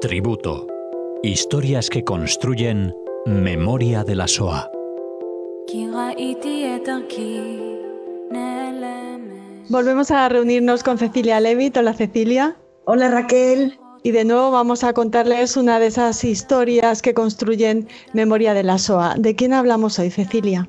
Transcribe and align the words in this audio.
Tributo. 0.00 0.66
Historias 1.22 1.88
que 1.90 2.04
construyen 2.04 2.94
memoria 3.26 4.04
de 4.04 4.14
la 4.14 4.28
SOA. 4.28 4.70
Volvemos 9.68 10.10
a 10.10 10.28
reunirnos 10.28 10.82
con 10.82 10.98
Cecilia 10.98 11.40
Levitt. 11.40 11.76
Hola 11.76 11.92
Cecilia. 11.92 12.56
Hola 12.84 13.10
Raquel. 13.10 13.78
Y 14.02 14.12
de 14.12 14.24
nuevo 14.24 14.52
vamos 14.52 14.84
a 14.84 14.92
contarles 14.92 15.56
una 15.56 15.80
de 15.80 15.86
esas 15.88 16.22
historias 16.22 17.02
que 17.02 17.14
construyen 17.14 17.88
memoria 18.12 18.54
de 18.54 18.62
la 18.62 18.78
SOA. 18.78 19.16
¿De 19.18 19.34
quién 19.34 19.52
hablamos 19.52 19.98
hoy, 19.98 20.10
Cecilia? 20.10 20.68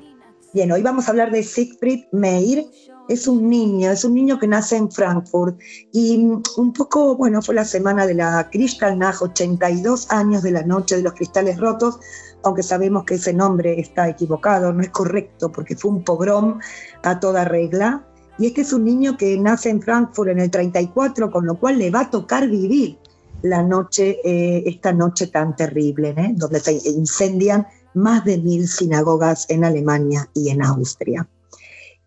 Bien, 0.52 0.72
hoy 0.72 0.82
vamos 0.82 1.06
a 1.06 1.10
hablar 1.10 1.30
de 1.30 1.42
Siegfried 1.42 2.06
Meir. 2.10 2.64
Es 3.08 3.26
un 3.26 3.48
niño, 3.48 3.90
es 3.90 4.04
un 4.04 4.14
niño 4.14 4.38
que 4.38 4.46
nace 4.46 4.76
en 4.76 4.90
Frankfurt 4.90 5.58
y 5.92 6.16
un 6.56 6.72
poco, 6.74 7.16
bueno, 7.16 7.40
fue 7.40 7.54
la 7.54 7.64
semana 7.64 8.06
de 8.06 8.14
la 8.14 8.48
Kristallnacht, 8.50 9.22
82 9.22 10.10
años 10.10 10.42
de 10.42 10.50
la 10.50 10.62
noche 10.62 10.96
de 10.96 11.02
los 11.02 11.14
cristales 11.14 11.58
rotos, 11.58 11.98
aunque 12.42 12.62
sabemos 12.62 13.04
que 13.04 13.14
ese 13.14 13.32
nombre 13.32 13.80
está 13.80 14.08
equivocado, 14.08 14.72
no 14.72 14.82
es 14.82 14.90
correcto 14.90 15.50
porque 15.50 15.74
fue 15.74 15.90
un 15.90 16.04
pogrom 16.04 16.58
a 17.02 17.18
toda 17.18 17.44
regla. 17.44 18.04
Y 18.38 18.46
este 18.46 18.60
es 18.60 18.72
un 18.72 18.84
niño 18.84 19.16
que 19.16 19.36
nace 19.38 19.70
en 19.70 19.82
Frankfurt 19.82 20.30
en 20.30 20.40
el 20.40 20.50
34, 20.50 21.30
con 21.30 21.46
lo 21.46 21.58
cual 21.58 21.78
le 21.78 21.90
va 21.90 22.02
a 22.02 22.10
tocar 22.10 22.46
vivir 22.46 22.98
la 23.42 23.62
noche, 23.62 24.18
eh, 24.24 24.62
esta 24.66 24.92
noche 24.92 25.28
tan 25.28 25.56
terrible, 25.56 26.10
¿eh? 26.10 26.32
donde 26.34 26.60
se 26.60 26.74
incendian 26.88 27.66
más 27.94 28.24
de 28.24 28.38
mil 28.38 28.68
sinagogas 28.68 29.46
en 29.48 29.64
Alemania 29.64 30.28
y 30.34 30.50
en 30.50 30.62
Austria. 30.62 31.26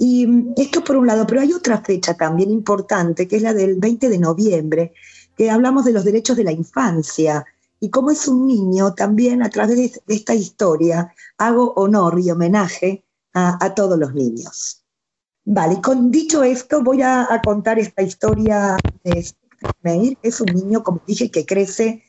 Y 0.04 0.28
esto 0.58 0.84
por 0.84 0.96
un 0.96 1.06
lado, 1.06 1.28
pero 1.28 1.42
hay 1.42 1.54
otra 1.54 1.80
fecha 1.80 2.16
también 2.16 2.50
importante, 2.50 3.28
que 3.28 3.36
es 3.36 3.44
la 3.44 3.54
del 3.54 3.76
20 3.76 4.10
de 4.10 4.18
noviembre, 4.18 4.94
que 5.38 5.52
hablamos 5.52 5.86
de 5.86 5.94
los 5.94 6.04
derechos 6.04 6.36
de 6.36 6.44
la 6.44 6.52
infancia 6.52 7.46
y 7.80 7.92
cómo 7.92 8.10
es 8.10 8.28
un 8.28 8.48
niño 8.48 8.96
también 8.96 9.44
a 9.44 9.50
través 9.52 9.78
de, 9.78 10.16
esta 10.16 10.34
historia 10.34 11.14
hago 11.38 11.74
honor 11.76 12.20
y 12.20 12.32
homenaje 12.32 13.04
a, 13.36 13.76
todos 13.76 14.00
los 14.00 14.16
niños. 14.16 14.84
Vale, 15.46 15.80
con 15.80 16.10
dicho 16.10 16.42
esto 16.42 16.82
voy 16.82 17.04
a, 17.04 17.40
contar 17.46 17.78
esta 17.78 18.02
historia 18.02 18.78
de 19.04 19.24
Meir, 19.84 20.18
es 20.24 20.42
un 20.42 20.48
niño, 20.48 20.82
como 20.82 21.00
dije, 21.06 21.30
que 21.30 21.46
crece 21.46 22.02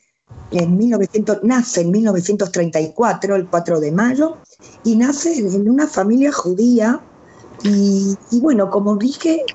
en 0.49 0.75
1900, 0.75 1.43
nace 1.43 1.81
en 1.81 1.91
1934, 1.91 3.35
el 3.35 3.47
4 3.47 3.79
de 3.79 3.91
mayo, 3.91 4.37
y 4.83 4.95
nace 4.95 5.37
en 5.37 5.69
una 5.69 5.85
familia 5.85 6.31
judía. 6.31 6.99
Y, 7.63 8.17
bueno, 8.41 8.69
como 8.69 8.97
dije, 8.97 9.45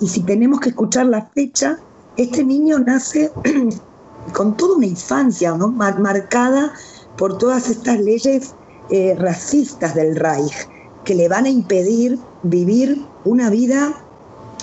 y 0.00 0.08
si 0.08 0.22
tenemos 0.22 0.60
que 0.60 0.70
escuchar 0.70 1.06
la 1.06 1.26
fecha, 1.26 1.78
este 2.16 2.44
niño 2.44 2.78
nace 2.78 3.32
con 4.34 4.56
toda 4.56 4.76
una 4.76 4.86
infancia 4.86 5.52
¿no? 5.56 5.68
marcada 5.68 6.72
por 7.16 7.38
todas 7.38 7.68
estas 7.68 7.98
leyes 8.00 8.54
eh, 8.90 9.16
racistas 9.18 9.94
del 9.94 10.16
Reich 10.16 10.68
que 11.04 11.14
le 11.14 11.28
van 11.28 11.46
a 11.46 11.48
impedir 11.48 12.18
vivir 12.42 13.04
una 13.24 13.50
vida 13.50 13.94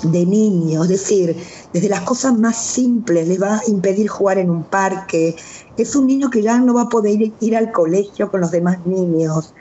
de 0.03 0.25
niño, 0.25 0.83
es 0.83 0.89
decir, 0.89 1.35
desde 1.73 1.89
las 1.89 2.01
cosas 2.01 2.37
más 2.37 2.55
simples, 2.55 3.27
le 3.27 3.37
va 3.37 3.57
a 3.57 3.61
impedir 3.67 4.07
jugar 4.07 4.37
en 4.37 4.49
un 4.49 4.63
parque, 4.63 5.35
es 5.75 5.95
un 5.95 6.07
niño 6.07 6.29
que 6.29 6.41
ya 6.41 6.59
no 6.59 6.73
va 6.75 6.83
a 6.83 6.89
poder 6.89 7.31
ir 7.39 7.57
al 7.57 7.71
colegio 7.71 8.29
con 8.29 8.41
los 8.41 8.51
demás 8.51 8.85
niños, 8.85 9.53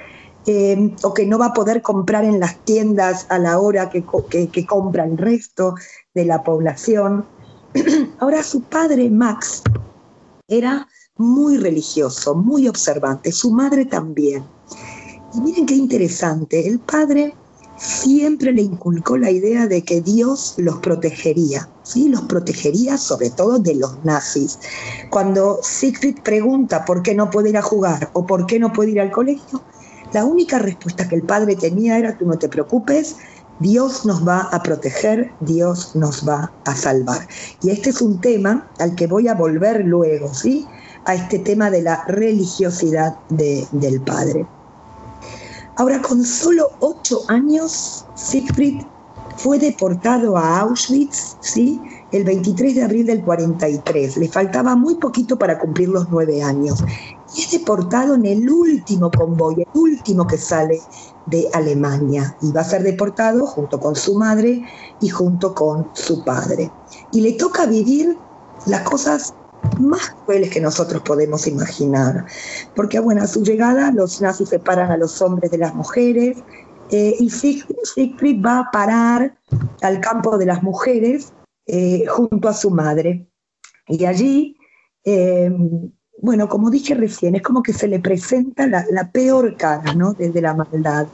eh, 0.46 0.94
o 1.02 1.12
que 1.12 1.26
no 1.26 1.38
va 1.38 1.46
a 1.46 1.52
poder 1.52 1.82
comprar 1.82 2.24
en 2.24 2.40
las 2.40 2.56
tiendas 2.64 3.26
a 3.28 3.38
la 3.38 3.58
hora 3.58 3.90
que, 3.90 4.04
que 4.52 4.66
compra 4.66 5.04
el 5.04 5.18
resto 5.18 5.74
de 6.14 6.24
la 6.24 6.44
población. 6.44 7.26
Ahora 8.18 8.42
su 8.42 8.62
padre, 8.62 9.10
Max, 9.10 9.62
era 10.48 10.86
muy 11.16 11.56
religioso, 11.58 12.34
muy 12.34 12.68
observante, 12.68 13.32
su 13.32 13.50
madre 13.50 13.86
también. 13.86 14.44
Y 15.34 15.40
miren 15.40 15.66
qué 15.66 15.74
interesante, 15.74 16.66
el 16.66 16.78
padre 16.78 17.34
siempre 17.76 18.52
le 18.52 18.62
inculcó 18.62 19.16
la 19.16 19.30
idea 19.30 19.66
de 19.66 19.82
que 19.82 20.00
Dios 20.00 20.54
los 20.56 20.76
protegería, 20.78 21.68
¿sí? 21.82 22.08
los 22.08 22.22
protegería 22.22 22.96
sobre 22.96 23.30
todo 23.30 23.58
de 23.58 23.74
los 23.74 24.04
nazis. 24.04 24.58
Cuando 25.10 25.58
Siegfried 25.62 26.22
pregunta 26.22 26.84
por 26.84 27.02
qué 27.02 27.14
no 27.14 27.30
puede 27.30 27.50
ir 27.50 27.58
a 27.58 27.62
jugar 27.62 28.10
o 28.12 28.26
por 28.26 28.46
qué 28.46 28.58
no 28.58 28.72
puede 28.72 28.92
ir 28.92 29.00
al 29.00 29.10
colegio, 29.10 29.60
la 30.16 30.24
única 30.24 30.58
respuesta 30.58 31.06
que 31.06 31.14
el 31.14 31.24
padre 31.24 31.56
tenía 31.56 31.98
era, 31.98 32.16
tú 32.16 32.24
no 32.24 32.38
te 32.38 32.48
preocupes, 32.48 33.16
Dios 33.60 34.06
nos 34.06 34.26
va 34.26 34.48
a 34.50 34.62
proteger, 34.62 35.30
Dios 35.40 35.94
nos 35.94 36.26
va 36.26 36.50
a 36.64 36.74
salvar. 36.74 37.28
Y 37.62 37.68
este 37.68 37.90
es 37.90 38.00
un 38.00 38.18
tema 38.22 38.66
al 38.78 38.94
que 38.94 39.06
voy 39.06 39.28
a 39.28 39.34
volver 39.34 39.84
luego, 39.84 40.32
¿sí? 40.32 40.66
A 41.04 41.14
este 41.14 41.38
tema 41.40 41.70
de 41.70 41.82
la 41.82 42.02
religiosidad 42.06 43.18
del 43.28 44.00
Padre. 44.00 44.46
Ahora, 45.76 46.00
con 46.00 46.24
solo 46.24 46.70
ocho 46.80 47.20
años, 47.28 48.06
Siegfried 48.14 48.86
fue 49.36 49.58
deportado 49.58 50.38
a 50.38 50.60
Auschwitz, 50.60 51.36
¿sí? 51.40 51.78
El 52.10 52.24
23 52.24 52.74
de 52.74 52.82
abril 52.84 53.04
del 53.04 53.20
43. 53.22 54.16
Le 54.16 54.28
faltaba 54.28 54.76
muy 54.76 54.94
poquito 54.94 55.38
para 55.38 55.58
cumplir 55.58 55.90
los 55.90 56.08
nueve 56.08 56.42
años. 56.42 56.82
Y 57.36 57.42
es 57.42 57.50
deportado 57.50 58.14
en 58.14 58.24
el 58.24 58.48
último 58.48 59.10
convoy, 59.10 59.62
el 59.62 59.80
último 59.80 60.26
que 60.26 60.38
sale 60.38 60.80
de 61.26 61.48
Alemania 61.52 62.36
y 62.40 62.50
va 62.52 62.62
a 62.62 62.64
ser 62.64 62.82
deportado 62.82 63.46
junto 63.46 63.78
con 63.78 63.94
su 63.94 64.14
madre 64.14 64.64
y 65.00 65.08
junto 65.08 65.54
con 65.54 65.90
su 65.92 66.24
padre. 66.24 66.70
Y 67.12 67.20
le 67.20 67.32
toca 67.32 67.66
vivir 67.66 68.16
las 68.66 68.82
cosas 68.82 69.34
más 69.78 70.14
crueles 70.24 70.50
que 70.50 70.60
nosotros 70.60 71.02
podemos 71.02 71.46
imaginar, 71.46 72.24
porque 72.74 73.00
bueno, 73.00 73.22
a 73.22 73.26
su 73.26 73.42
llegada 73.42 73.90
los 73.92 74.20
nazis 74.20 74.48
separan 74.48 74.90
a 74.90 74.96
los 74.96 75.20
hombres 75.20 75.50
de 75.50 75.58
las 75.58 75.74
mujeres 75.74 76.38
eh, 76.90 77.16
y 77.18 77.30
Siegfried 77.30 78.44
va 78.44 78.60
a 78.60 78.70
parar 78.70 79.38
al 79.82 80.00
campo 80.00 80.38
de 80.38 80.46
las 80.46 80.62
mujeres 80.62 81.32
eh, 81.66 82.06
junto 82.06 82.48
a 82.48 82.54
su 82.54 82.70
madre. 82.70 83.28
Y 83.88 84.04
allí 84.04 84.56
eh, 85.04 85.50
bueno, 86.18 86.48
como 86.48 86.70
dije 86.70 86.94
recién, 86.94 87.34
es 87.34 87.42
como 87.42 87.62
que 87.62 87.72
se 87.72 87.88
le 87.88 88.00
presenta 88.00 88.66
la, 88.66 89.10
peor 89.12 89.56
cara, 89.56 89.94
¿no? 89.94 90.14
Desde 90.14 90.40
la 90.40 90.54
maldad. 90.54 91.06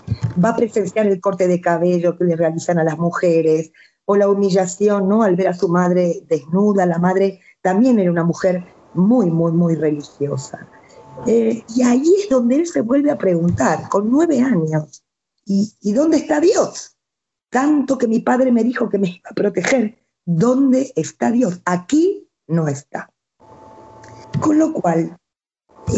Va 0.43 0.51
a 0.51 0.57
presenciar 0.57 1.07
el 1.07 1.21
corte 1.21 1.49
de 1.49 1.61
cabello 1.61 2.17
que 2.17 2.25
le 2.25 2.37
realizan 2.37 2.79
a 2.79 2.85
las 2.85 2.99
mujeres, 2.99 3.73
o 4.05 4.17
la 4.17 4.29
humillación, 4.29 5.09
¿no? 5.09 5.23
Al 5.23 5.37
ver 5.37 5.49
a 5.49 5.55
su 5.55 5.69
madre 5.69 6.23
desnuda, 6.29 6.87
la 6.87 6.99
madre 6.99 7.41
también 7.61 7.99
era 7.99 8.11
una 8.11 8.25
mujer 8.25 8.65
muy, 8.95 9.31
muy, 9.31 9.53
muy 9.53 9.75
religiosa. 9.75 10.69
Eh, 11.27 11.63
y 11.75 11.83
ahí 11.83 12.15
es 12.23 12.29
donde 12.29 12.57
él 12.57 12.67
se 12.67 12.81
vuelve 12.81 13.11
a 13.11 13.19
preguntar, 13.19 13.89
con 13.89 14.11
nueve 14.11 14.41
años, 14.41 15.05
¿y, 15.45 15.73
¿y 15.81 15.93
dónde 15.93 16.19
está 16.19 16.41
Dios? 16.41 16.97
Tanto 17.51 17.99
que 17.99 18.09
mi 18.09 18.21
padre 18.21 18.51
me 18.51 18.65
dijo 18.65 18.89
que 18.89 18.99
me 18.99 19.09
iba 19.09 19.31
a 19.31 19.35
proteger, 19.35 19.99
¿dónde 20.25 20.93
está 20.97 21.31
Dios? 21.31 21.61
Aquí 21.65 22.29
no 22.47 22.67
está. 22.67 23.12
Con 24.43 24.59
lo 24.59 24.73
cual, 24.73 25.17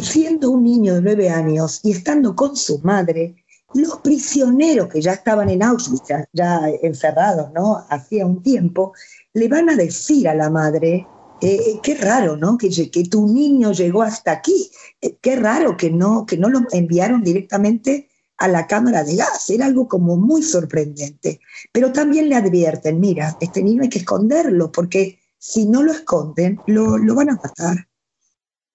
siendo 0.02 0.50
un 0.50 0.64
niño 0.64 0.96
de 0.96 1.00
nueve 1.00 1.30
años 1.30 1.80
y 1.82 1.92
estando 1.92 2.36
con 2.36 2.54
su 2.54 2.78
madre, 2.80 3.36
los 3.72 3.96
prisioneros 4.00 4.88
que 4.88 5.00
ya 5.00 5.14
estaban 5.14 5.48
en 5.48 5.62
Auschwitz, 5.62 6.08
ya, 6.34 6.60
encerrados, 6.82 7.50
¿no? 7.54 7.86
Hacía 7.88 8.26
un 8.26 8.42
tiempo, 8.42 8.92
le 9.32 9.48
van 9.48 9.70
a 9.70 9.76
decir 9.76 10.28
a 10.28 10.34
la 10.34 10.50
madre, 10.50 11.06
eh, 11.40 11.80
qué 11.82 11.94
raro, 11.94 12.36
¿no? 12.36 12.58
Que, 12.58 12.68
que, 12.90 13.04
tu 13.04 13.26
niño 13.26 13.72
llegó 13.72 14.02
hasta 14.02 14.32
aquí. 14.32 14.70
Eh, 15.00 15.16
qué 15.22 15.36
raro 15.36 15.78
que 15.78 15.90
no, 15.90 16.26
que 16.26 16.36
no 16.36 16.50
lo 16.50 16.60
enviaron 16.70 17.24
directamente 17.24 18.10
a 18.36 18.46
la 18.46 18.66
cámara 18.66 19.04
de 19.04 19.16
gas. 19.16 19.48
Era 19.48 19.64
algo 19.64 19.88
como 19.88 20.18
muy 20.18 20.42
sorprendente. 20.42 21.40
Pero 21.72 21.92
también 21.92 22.28
le 22.28 22.34
advierten, 22.34 23.00
mira, 23.00 23.38
este 23.40 23.62
niño 23.62 23.84
hay 23.84 23.88
que 23.88 24.00
esconderlo, 24.00 24.70
porque 24.70 25.18
si 25.38 25.64
no 25.64 25.82
lo 25.82 25.92
esconden, 25.92 26.60
lo, 26.66 26.98
lo 26.98 27.14
van 27.14 27.30
a 27.30 27.36
matar. 27.42 27.88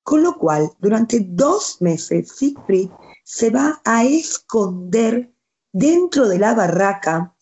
Con 0.10 0.24
lo 0.24 0.40
cual, 0.40 0.72
durante 0.80 1.20
dos 1.20 1.78
meses, 1.82 2.32
Siegfried 2.36 2.90
se 3.24 3.52
va 3.52 3.80
a 3.86 4.04
esconder 4.04 5.32
dentro 5.72 6.28
de 6.28 6.40
la 6.40 6.56
barraca 6.56 7.36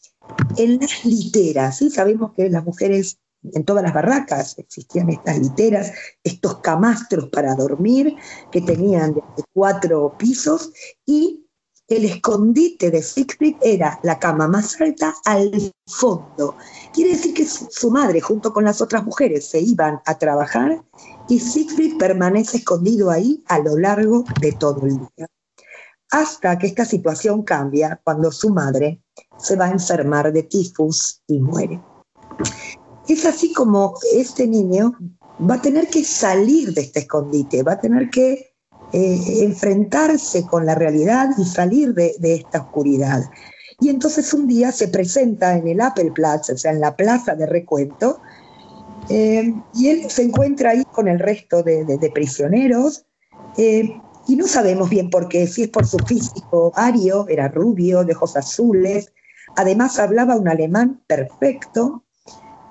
en 0.58 0.78
las 0.78 1.06
literas. 1.06 1.78
¿sí? 1.78 1.90
Sabemos 1.90 2.34
que 2.36 2.50
las 2.50 2.66
mujeres, 2.66 3.20
en 3.54 3.64
todas 3.64 3.84
las 3.84 3.94
barracas 3.94 4.60
existían 4.60 5.10
estas 5.10 5.40
literas, 5.40 5.94
estos 6.26 6.60
camastros 6.60 7.30
para 7.30 7.56
dormir 7.56 8.18
que 8.52 8.60
tenían 8.60 9.16
cuatro 9.54 10.18
pisos 10.18 10.74
y 11.06 11.47
el 11.88 12.04
escondite 12.04 12.92
de 12.92 13.02
Siegfried 13.02 13.56
era 13.62 14.00
la 14.04 14.20
cama 14.20 14.48
más 14.48 14.80
alta 14.82 15.16
al 15.26 15.72
fondo. 15.86 16.56
Quiere 16.94 17.12
decir 17.12 17.34
que 17.34 17.46
su, 17.46 17.90
madre, 17.92 18.20
junto 18.20 18.52
con 18.52 18.66
las 18.66 18.82
otras 18.82 19.06
mujeres, 19.06 19.48
se 19.48 19.62
iban 19.62 20.02
a 20.06 20.18
trabajar 20.18 20.84
y 21.30 21.40
Siegfried 21.40 21.98
permanece 21.98 22.58
escondido 22.58 23.10
ahí 23.10 23.44
a 23.48 23.60
lo 23.60 23.78
largo 23.78 24.26
de 24.42 24.52
todo 24.52 24.86
el 24.86 24.98
día. 24.98 25.28
Hasta 26.12 26.58
que 26.58 26.68
esta 26.68 26.86
situación 26.86 27.44
cambia 27.44 28.00
cuando 28.04 28.32
su 28.32 28.50
madre 28.50 29.02
se 29.38 29.56
va 29.56 29.66
a 29.66 29.72
enfermar 29.72 30.32
de 30.32 30.44
tifus 30.44 31.22
y 31.28 31.40
muere. 31.40 31.82
Es 33.08 33.26
así 33.26 33.54
como 33.54 33.96
este 34.14 34.46
niño 34.48 34.94
va 35.50 35.56
a 35.56 35.62
tener 35.62 35.88
que 35.88 36.04
salir 36.04 36.74
de 36.74 36.82
este 36.82 37.02
escondite, 37.02 37.64
va 37.64 37.74
a 37.74 37.80
tener 37.80 38.10
que 38.10 38.57
eh, 38.94 39.44
enfrentarse 39.44 40.46
con 40.46 40.66
la 40.66 40.74
realidad 40.74 41.32
y 41.38 41.44
salir 41.44 41.94
de, 41.94 42.16
esta 42.22 42.62
oscuridad. 42.62 43.30
Y 43.82 43.90
entonces 43.90 44.34
un 44.34 44.48
día 44.48 44.72
se 44.72 44.88
presenta 44.88 45.58
en 45.58 45.68
el 45.68 45.82
Appelplatz, 45.82 46.50
o 46.50 46.58
sea, 46.58 46.72
en 46.72 46.80
la 46.80 46.96
plaza 46.96 47.36
de 47.36 47.46
recuento, 47.46 48.22
eh, 49.10 49.54
y 49.74 49.88
él 49.90 50.10
se 50.10 50.24
encuentra 50.24 50.72
ahí 50.72 50.86
con 50.86 51.10
el 51.10 51.20
resto 51.20 51.64
de, 51.64 52.12
prisioneros, 52.14 53.06
eh, 53.58 54.00
y 54.28 54.36
no 54.36 54.48
sabemos 54.48 54.90
bien 54.90 55.10
por 55.10 55.28
qué, 55.28 55.48
si 55.48 55.64
es 55.64 55.70
por 55.70 55.86
su 55.86 55.98
físico 56.00 56.72
ario, 56.76 57.26
era 57.28 57.50
rubio, 57.50 58.06
de 58.06 58.14
ojos 58.14 58.38
azules, 58.38 59.12
además 59.58 60.00
hablaba 60.00 60.38
un 60.38 60.48
alemán 60.48 61.02
perfecto, 61.08 62.04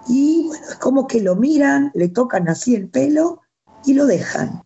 y 0.08 0.50
es 0.70 0.76
como 0.76 1.06
que 1.06 1.20
lo 1.20 1.36
miran, 1.36 1.90
le 1.94 2.08
tocan 2.08 2.48
así 2.48 2.74
el 2.74 2.88
pelo 2.88 3.42
y 3.84 3.92
lo 3.92 4.06
dejan. 4.06 4.65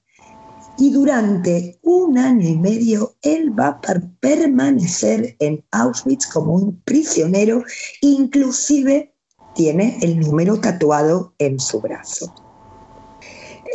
Y 0.81 0.91
durante 0.91 1.79
un 1.82 2.17
año 2.17 2.49
y 2.49 2.56
medio 2.56 3.15
él 3.21 3.53
va 3.56 3.67
a 3.69 3.81
permanecer 4.19 5.37
en 5.38 5.62
Auschwitz 5.73 6.27
como 6.27 6.55
un 6.55 6.81
prisionero, 6.81 7.62
inclusive 8.00 9.15
tiene 9.55 9.99
el 10.00 10.19
número 10.19 10.59
tatuado 10.59 11.35
en 11.37 11.61
su 11.61 11.82
brazo. 11.82 12.35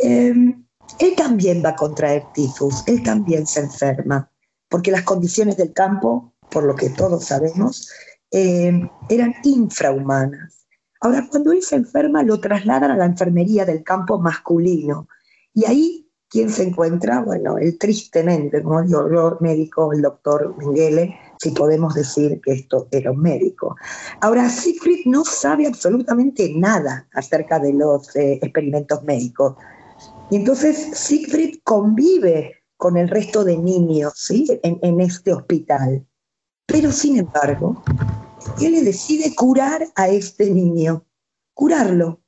Em, 0.02 0.66
él 0.98 1.14
también 1.16 1.62
va 1.64 1.70
a 1.70 1.76
contraer 1.76 2.24
tifus, 2.34 2.82
él 2.88 3.00
también 3.04 3.46
se 3.46 3.60
enferma, 3.60 4.28
porque 4.68 4.90
las 4.90 5.04
condiciones 5.04 5.56
del 5.56 5.72
campo, 5.72 6.34
por 6.50 6.64
lo 6.64 6.74
que 6.74 6.90
todos 6.90 7.26
sabemos, 7.26 7.88
em, 8.32 8.88
eran 9.08 9.32
infrahumanas. 9.44 10.66
Ahora, 11.00 11.24
cuando 11.30 11.52
él 11.52 11.62
se 11.62 11.76
enferma, 11.76 12.24
lo 12.24 12.40
trasladan 12.40 12.90
a 12.90 12.96
la 12.96 13.04
enfermería 13.04 13.64
del 13.64 13.84
campo 13.84 14.18
masculino. 14.18 15.08
Y 15.54 15.66
ahí, 15.66 16.05
¿quién 16.28 16.50
se 16.50 16.64
encuentra? 16.64 17.20
Bueno, 17.20 17.58
el 17.58 17.78
tristemente, 17.78 18.62
como 18.62 18.82
digo 18.82 19.36
médico, 19.40 19.92
el 19.92 20.02
doctor 20.02 20.54
Mengele, 20.58 21.18
si 21.38 21.50
podemos 21.50 21.94
decir 21.94 22.40
que 22.40 22.52
esto 22.52 22.88
era 22.90 23.10
un 23.10 23.20
médico. 23.20 23.76
Ahora, 24.20 24.48
Siegfried 24.48 25.06
no 25.06 25.24
sabe 25.24 25.66
absolutamente 25.66 26.52
nada 26.54 27.08
acerca 27.12 27.58
de 27.58 27.72
los 27.72 28.14
eh, 28.16 28.38
experimentos 28.42 29.02
médicos. 29.04 29.54
Y 30.30 30.36
entonces 30.36 30.76
Siegfried 30.76 31.60
convive 31.64 32.62
con 32.76 32.96
el 32.96 33.08
resto 33.08 33.44
de 33.44 33.56
niños 33.56 34.14
¿sí? 34.16 34.46
en, 34.62 34.78
en 34.82 35.00
este 35.00 35.32
hospital. 35.32 36.06
Pero 36.66 36.90
sin 36.90 37.18
embargo, 37.18 37.82
él 38.60 38.84
decide 38.84 39.34
curar 39.34 39.86
a 39.94 40.08
este 40.08 40.50
niño, 40.50 41.04
curarlo. 41.54 42.20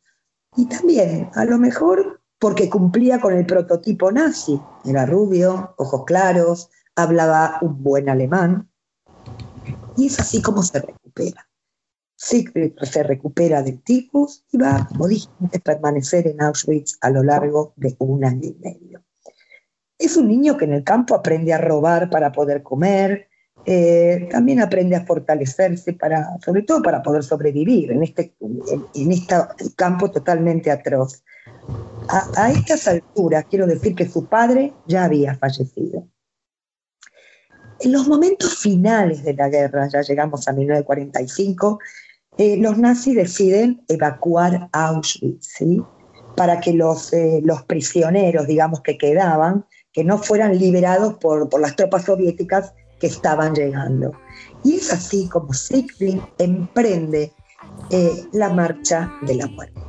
Y 0.56 0.66
también, 0.66 1.28
a 1.34 1.44
lo 1.44 1.58
mejor, 1.58 2.17
porque 2.38 2.70
cumplía 2.70 3.20
con 3.20 3.34
el 3.34 3.46
prototipo 3.46 4.12
nazi. 4.12 4.60
Era 4.84 5.06
rubio, 5.06 5.74
ojos 5.76 6.04
claros, 6.04 6.70
hablaba 6.94 7.58
un 7.62 7.82
buen 7.82 8.08
alemán. 8.08 8.70
Y 9.96 10.06
es 10.06 10.20
así 10.20 10.40
como 10.40 10.62
se 10.62 10.80
recupera. 10.80 11.48
Siegfried 12.16 12.72
se 12.82 13.02
recupera 13.04 13.62
del 13.62 13.80
tifus 13.82 14.44
y 14.50 14.58
va, 14.58 14.86
como 14.88 15.06
dije, 15.06 15.28
a 15.54 15.58
permanecer 15.58 16.26
en 16.26 16.42
Auschwitz 16.42 16.98
a 17.00 17.10
lo 17.10 17.22
largo 17.22 17.74
de 17.76 17.94
un 17.98 18.24
año 18.24 18.48
y 18.48 18.56
medio. 18.60 19.04
Es 19.98 20.16
un 20.16 20.28
niño 20.28 20.56
que 20.56 20.64
en 20.64 20.72
el 20.72 20.84
campo 20.84 21.14
aprende 21.14 21.52
a 21.52 21.58
robar 21.58 22.10
para 22.10 22.32
poder 22.32 22.62
comer, 22.62 23.28
eh, 23.64 24.28
también 24.30 24.60
aprende 24.60 24.96
a 24.96 25.04
fortalecerse 25.04 25.92
para, 25.92 26.38
sobre 26.44 26.62
todo 26.62 26.82
para 26.82 27.02
poder 27.02 27.22
sobrevivir 27.22 27.92
en 27.92 28.02
este, 28.02 28.34
en, 28.40 29.12
este 29.12 29.34
campo 29.76 30.10
totalmente 30.10 30.70
atroz. 30.70 31.22
A, 32.08 32.50
estas 32.50 32.88
alturas 32.88 33.44
quiero 33.50 33.66
decir 33.66 33.94
que 33.94 34.08
su 34.08 34.24
padre 34.26 34.72
ya 34.86 35.04
había 35.04 35.34
fallecido. 35.36 36.08
En 37.80 37.92
los 37.92 38.08
momentos 38.08 38.58
finales 38.58 39.22
de 39.24 39.34
la 39.34 39.48
guerra, 39.48 39.88
ya 39.88 40.00
llegamos 40.00 40.48
a 40.48 40.52
1945, 40.52 41.78
eh, 42.38 42.56
los 42.56 42.78
nazis 42.78 43.14
deciden 43.14 43.84
evacuar 43.88 44.68
Auschwitz, 44.72 45.58
para 46.36 46.60
que 46.60 46.72
los, 46.72 47.12
eh, 47.12 47.40
los 47.44 47.62
prisioneros, 47.64 48.46
digamos, 48.46 48.80
que 48.80 48.96
quedaban, 48.96 49.66
que 49.92 50.04
no 50.04 50.18
fueran 50.18 50.56
liberados 50.58 51.14
por, 51.14 51.48
por 51.48 51.60
las 51.60 51.76
tropas 51.76 52.04
soviéticas 52.04 52.72
que 53.00 53.08
estaban 53.08 53.54
llegando. 53.54 54.12
Y 54.64 54.76
es 54.76 54.92
así 54.92 55.28
como 55.28 55.52
Siegfried 55.52 56.20
emprende 56.38 57.32
eh, 57.90 58.24
la 58.32 58.50
marcha 58.50 59.12
de 59.22 59.34
la 59.34 59.46
muerte. 59.46 59.80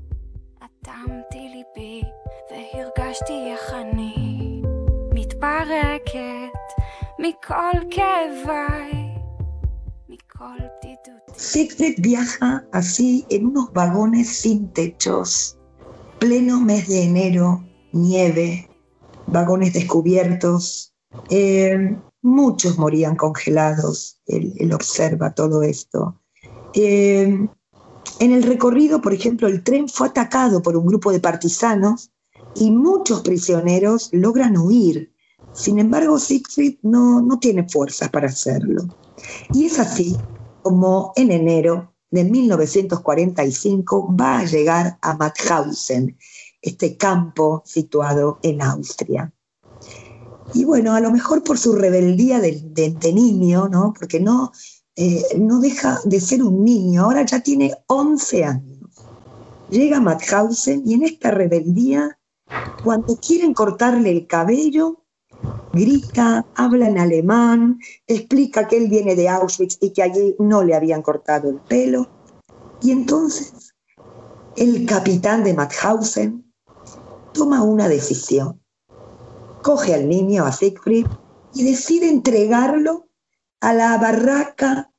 Siegfried 11.35 11.95
viaja 11.99 12.65
así 12.71 13.25
en 13.29 13.47
unos 13.47 13.71
vagones 13.73 14.27
sin 14.29 14.71
techos, 14.73 15.57
pleno 16.19 16.59
mes 16.61 16.87
de 16.87 17.03
enero, 17.03 17.63
nieve, 17.91 18.69
vagones 19.27 19.73
descubiertos, 19.73 20.93
muchos 22.21 22.77
morían 22.77 23.15
congelados, 23.15 24.19
él, 24.25 24.73
observa 24.73 25.33
todo 25.33 25.63
esto. 25.63 26.19
En 26.73 27.49
el 28.19 28.43
recorrido, 28.43 29.01
por 29.01 29.13
ejemplo, 29.13 29.47
el 29.47 29.63
tren 29.63 29.87
fue 29.87 30.07
atacado 30.07 30.61
por 30.61 30.75
un 30.75 30.85
grupo 30.85 31.11
de 31.11 31.19
partisanos 31.19 32.11
y 32.55 32.71
muchos 32.71 33.21
prisioneros 33.21 34.09
logran 34.11 34.57
huir. 34.57 35.13
Sin 35.53 35.79
embargo, 35.79 36.19
Siegfried 36.19 36.77
no, 36.83 37.21
no 37.21 37.39
tiene 37.39 37.67
fuerzas 37.67 38.09
para 38.09 38.27
hacerlo. 38.27 38.83
Y 39.53 39.65
es 39.65 39.79
así 39.79 40.15
como 40.61 41.13
en 41.15 41.31
enero 41.31 41.93
de 42.11 42.23
1945 42.23 44.15
va 44.19 44.39
a 44.39 44.45
llegar 44.45 44.97
a 45.01 45.15
Mauthausen, 45.15 46.17
este 46.61 46.97
campo 46.97 47.61
situado 47.65 48.39
en 48.41 48.61
Austria. 48.61 49.31
Y 50.53 50.65
bueno, 50.65 50.93
a 50.93 50.99
lo 50.99 51.11
mejor 51.11 51.43
por 51.43 51.57
su 51.57 51.73
rebeldía 51.73 52.39
de, 52.39 53.13
niño, 53.13 53.69
¿no? 53.69 53.93
Porque 53.97 54.19
no, 54.19 54.51
eh, 54.95 55.23
no 55.37 55.59
deja 55.59 55.99
de 56.05 56.19
ser 56.19 56.43
un 56.43 56.63
niño, 56.63 57.03
ahora 57.03 57.25
ya 57.25 57.41
tiene 57.41 57.73
11 57.87 58.43
años. 58.43 58.79
Llega 59.69 59.97
a 59.97 60.01
Mauthausen 60.01 60.83
y 60.85 60.95
en 60.95 61.03
esta 61.03 61.29
rebeldía, 61.29 62.18
cuando 62.83 63.15
quieren 63.17 63.53
cortarle 63.53 64.09
el 64.11 64.27
cabello, 64.27 65.03
grita, 65.73 66.45
habla 66.55 66.87
en 66.87 66.97
alemán, 66.97 67.79
explica 68.07 68.67
que 68.67 68.77
él 68.77 68.89
viene 68.89 69.15
de 69.15 69.29
Auschwitz 69.29 69.77
y 69.81 69.91
que 69.91 70.03
allí 70.03 70.35
no 70.39 70.63
le 70.63 70.75
habían 70.75 71.01
cortado 71.01 71.49
el 71.49 71.59
pelo. 71.59 72.07
Y 72.81 72.91
entonces 72.91 73.73
el 74.55 74.85
capitán 74.85 75.43
de 75.43 75.53
Mauthausen 75.53 76.51
toma 77.33 77.63
una 77.63 77.87
decisión 77.87 78.59
coge 79.61 79.93
al 79.93 80.07
niño, 80.07 80.45
a 80.45 80.51
Siegfried, 80.51 81.07
y 81.53 81.63
decide 81.63 82.09
entregarlo 82.09 83.07
a 83.61 83.73
la 83.73 83.97
barraca 83.97 84.91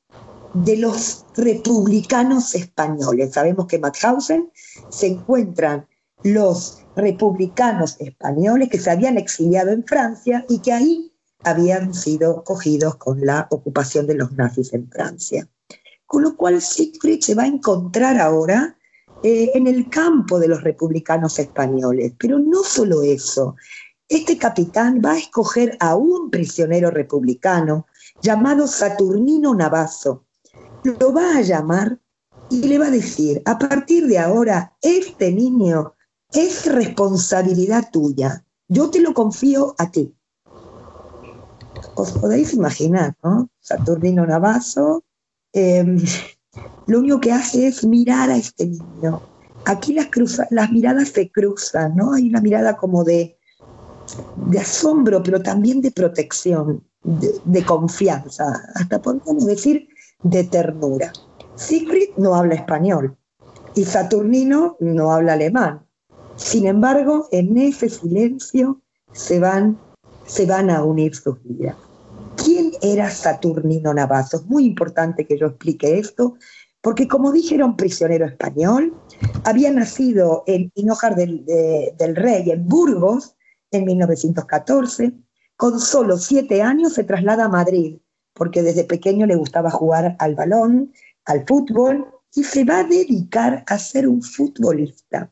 de 0.53 0.77
los 0.77 1.25
republicanos 1.35 2.53
españoles. 2.55 3.33
Sabemos 3.33 3.67
que 3.67 3.77
en 3.77 3.81
Mauthausen 3.83 4.51
se 4.89 5.07
encuentran 5.07 5.87
los 6.23 6.83
republicanos 6.95 7.95
españoles 7.99 8.69
que 8.69 8.79
se 8.79 8.91
habían 8.91 9.17
exiliado 9.17 9.71
en 9.71 9.83
Francia 9.83 10.45
y 10.49 10.59
que 10.59 10.73
ahí 10.73 11.11
habían 11.43 11.93
sido 11.93 12.43
cogidos 12.43 12.95
con 12.97 13.25
la 13.25 13.47
ocupación 13.49 14.07
de 14.07 14.15
los 14.15 14.31
nazis 14.33 14.73
en 14.73 14.89
Francia. 14.89 15.47
Con 16.05 16.23
lo 16.23 16.35
cual 16.35 16.61
Siegfried 16.61 17.21
se 17.21 17.35
va 17.35 17.43
a 17.43 17.47
encontrar 17.47 18.19
ahora 18.19 18.77
eh, 19.23 19.51
en 19.53 19.67
el 19.67 19.89
campo 19.89 20.39
de 20.39 20.47
los 20.47 20.63
republicanos 20.63 21.39
españoles. 21.39 22.13
Pero 22.17 22.37
no 22.37 22.63
solo 22.63 23.01
eso, 23.01 23.55
este 24.09 24.37
capitán 24.37 25.01
va 25.03 25.13
a 25.13 25.17
escoger 25.17 25.77
a 25.79 25.95
un 25.95 26.29
prisionero 26.29 26.91
republicano 26.91 27.87
llamado 28.21 28.67
Saturnino 28.67 29.55
Navazo. 29.55 30.25
Lo 30.83 31.13
va 31.13 31.37
a 31.37 31.41
llamar 31.41 31.99
y 32.49 32.63
le 32.63 32.77
va 32.77 32.87
a 32.87 32.91
decir, 32.91 33.41
a 33.45 33.57
partir 33.57 34.07
de 34.07 34.19
ahora, 34.19 34.75
este 34.81 35.31
niño 35.31 35.93
es 36.33 36.65
responsabilidad 36.71 37.89
tuya. 37.91 38.45
Yo 38.67 38.89
te 38.89 38.99
lo 39.01 39.13
confío 39.13 39.75
a 39.77 39.91
ti. 39.91 40.15
Os 41.95 42.11
podéis 42.13 42.53
imaginar, 42.53 43.15
¿no? 43.23 43.49
Saturnino 43.59 44.25
Navazo 44.25 45.03
em, 45.53 45.97
lo 46.87 46.99
único 46.99 47.19
que 47.19 47.31
hace 47.31 47.67
es 47.67 47.85
mirar 47.85 48.29
a 48.29 48.37
este 48.37 48.67
niño. 48.67 49.21
Aquí 49.65 49.93
las, 49.93 50.09
las 50.49 50.71
miradas 50.71 51.09
se 51.09 51.31
cruzan, 51.31 51.95
¿no? 51.95 52.13
Hay 52.13 52.29
una 52.29 52.41
mirada 52.41 52.77
como 52.77 53.03
de, 53.03 53.37
de 54.47 54.59
asombro, 54.59 55.21
pero 55.21 55.41
también 55.41 55.81
de 55.81 55.91
protección, 55.91 56.83
de, 57.03 57.65
confianza, 57.65 58.63
hasta 58.75 59.01
podemos 59.01 59.45
decir 59.45 59.87
de 60.23 60.43
ternura. 60.43 61.11
Siegfried 61.55 62.09
no 62.17 62.35
habla 62.35 62.55
español 62.55 63.17
y 63.75 63.83
Saturnino 63.83 64.77
no 64.79 65.11
habla 65.11 65.33
alemán. 65.33 65.85
Sin 66.43 66.65
embargo, 66.65 67.29
en 67.31 67.57
ese 67.57 67.87
silencio 67.87 68.81
se 69.13 69.39
van, 69.39 69.77
se 70.25 70.45
van 70.45 70.69
a 70.69 70.83
unir 70.83 71.15
sus 71.15 71.41
vidas. 71.43 71.77
¿Quién 72.35 72.71
era 72.81 73.09
Saturnino 73.09 73.93
Navazo? 73.93 74.37
Es 74.37 74.45
muy 74.47 74.65
importante 74.65 75.25
que 75.25 75.37
yo 75.37 75.47
explique 75.47 75.99
esto, 75.99 76.35
porque 76.81 77.07
como 77.07 77.31
dije, 77.31 77.55
era 77.55 77.65
un 77.65 77.77
prisionero 77.77 78.25
español, 78.25 78.93
había 79.45 79.71
nacido 79.71 80.43
en 80.47 80.71
Hinojar 80.73 81.15
del, 81.15 81.45
del 81.45 82.15
Rey, 82.15 82.49
en 82.49 82.67
Burgos, 82.67 83.35
en 83.69 83.85
1914. 83.85 85.13
Con 85.55 85.79
solo 85.79 86.17
siete 86.17 86.63
años 86.63 86.93
se 86.93 87.03
traslada 87.03 87.45
a 87.45 87.49
Madrid, 87.49 87.99
porque 88.33 88.63
desde 88.63 88.83
pequeño 88.83 89.27
le 89.27 89.35
gustaba 89.35 89.69
jugar 89.69 90.15
al 90.17 90.35
balón, 90.35 90.91
al 91.25 91.45
fútbol, 91.45 92.07
y 92.33 92.43
se 92.43 92.63
va 92.63 92.79
a 92.79 92.83
dedicar 92.83 93.63
a 93.67 93.77
ser 93.77 94.07
un 94.07 94.23
futbolista. 94.23 95.31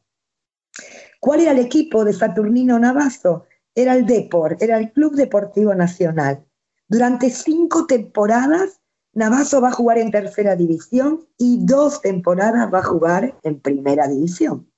¿Cuál 1.19 1.41
era 1.41 1.51
el 1.51 1.59
equipo 1.59 2.05
de 2.05 2.13
Saturnino 2.13 2.79
Navazo? 2.79 3.45
Era 3.75 3.95
el 3.95 4.05
Depor, 4.05 4.57
era 4.59 4.77
el 4.77 4.91
Club 4.91 5.15
Deportivo 5.15 5.73
Nacional. 5.75 6.45
Durante 6.87 7.29
cinco 7.29 7.85
temporadas, 7.85 8.79
Navazo 9.13 9.61
va 9.61 9.69
a 9.69 9.73
jugar 9.73 9.97
en 9.97 10.11
tercera 10.11 10.55
división 10.55 11.27
y 11.37 11.65
dos 11.65 12.01
temporadas 12.01 12.73
va 12.73 12.79
a 12.79 12.83
jugar 12.83 13.37
en 13.43 13.59
primera 13.59 14.07
división. 14.07 14.69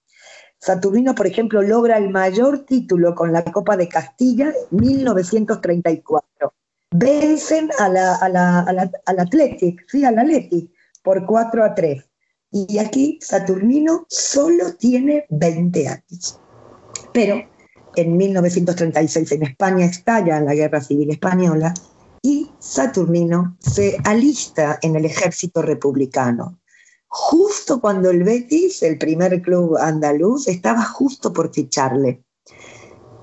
Saturnino, 0.59 1.15
por 1.15 1.25
ejemplo, 1.25 1.61
logra 1.61 1.97
el 1.97 2.09
mayor 2.09 2.65
título 2.65 3.15
con 3.15 3.33
la 3.33 3.43
Copa 3.43 3.75
de 3.77 3.87
Castilla 3.87 4.53
en 4.71 4.79
1934. 4.79 6.53
Vencen 6.91 7.69
al 7.79 9.19
Athletic, 9.19 9.83
sí, 9.87 10.05
al 10.05 10.19
Athletic, 10.19 10.71
por 11.01 11.25
4 11.25 11.63
a 11.63 11.73
3. 11.73 12.10
Y 12.51 12.77
aquí 12.79 13.17
Saturnino 13.21 14.05
solo 14.09 14.73
tiene 14.75 15.25
20 15.29 15.87
años. 15.87 16.39
Pero 17.13 17.43
en 17.95 18.17
1936 18.17 19.31
en 19.31 19.43
España 19.43 19.85
estalla 19.85 20.39
la 20.41 20.53
Guerra 20.53 20.81
Civil 20.81 21.11
Española 21.11 21.73
y 22.21 22.51
Saturnino 22.59 23.57
se 23.59 23.97
alista 24.03 24.79
en 24.81 24.95
el 24.95 25.05
ejército 25.05 25.61
republicano. 25.61 26.59
Justo 27.07 27.81
cuando 27.81 28.09
el 28.09 28.23
Betis, 28.23 28.83
el 28.83 28.97
primer 28.97 29.41
club 29.41 29.77
andaluz, 29.77 30.47
estaba 30.47 30.83
justo 30.83 31.33
por 31.33 31.53
ficharle. 31.53 32.23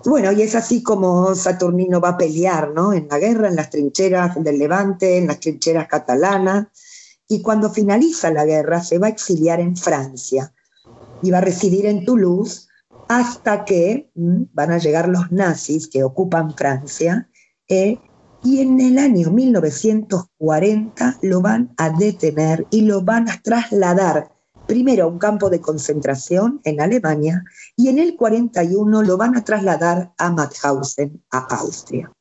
Bueno, 0.04 0.30
y 0.32 0.42
es 0.42 0.54
así 0.54 0.82
como 0.82 1.34
Saturnino 1.34 2.00
va 2.00 2.10
a 2.10 2.16
pelear, 2.16 2.70
¿no? 2.70 2.92
En 2.92 3.08
la 3.08 3.18
guerra, 3.18 3.48
en 3.48 3.56
las 3.56 3.70
trincheras 3.70 4.42
del 4.42 4.58
Levante, 4.58 5.18
en 5.18 5.26
las 5.26 5.40
trincheras 5.40 5.88
catalanas, 5.88 6.66
y 7.28 7.42
cuando 7.42 7.70
finaliza 7.70 8.30
la 8.30 8.46
guerra 8.46 8.82
se 8.82 8.98
va 8.98 9.06
a 9.06 9.10
exiliar 9.10 9.60
en 9.60 9.76
Francia 9.76 10.52
y 11.22 11.30
va 11.30 11.38
a 11.38 11.42
residir 11.42 11.86
en 11.86 12.04
Toulouse 12.04 12.68
hasta 13.08 13.64
que 13.64 14.10
mm, 14.14 14.44
van 14.52 14.72
a 14.72 14.78
llegar 14.78 15.08
los 15.08 15.30
nazis 15.30 15.88
que 15.88 16.02
ocupan 16.02 16.54
Francia 16.54 17.28
eh, 17.68 17.98
y 18.42 18.60
en 18.60 18.80
el 18.80 18.98
año 18.98 19.30
1940 19.30 21.18
lo 21.22 21.40
van 21.40 21.74
a 21.76 21.90
detener 21.90 22.66
y 22.70 22.82
lo 22.82 23.02
van 23.02 23.28
a 23.28 23.40
trasladar 23.42 24.32
primero 24.66 25.04
a 25.04 25.08
un 25.08 25.18
campo 25.18 25.50
de 25.50 25.60
concentración 25.60 26.60
en 26.64 26.80
Alemania 26.80 27.42
y 27.76 27.88
en 27.88 27.98
el 27.98 28.16
41 28.16 29.02
lo 29.02 29.16
van 29.16 29.36
a 29.36 29.44
trasladar 29.44 30.12
a 30.18 30.30
Mauthausen, 30.30 31.22
a 31.30 31.38
Austria. 31.56 32.12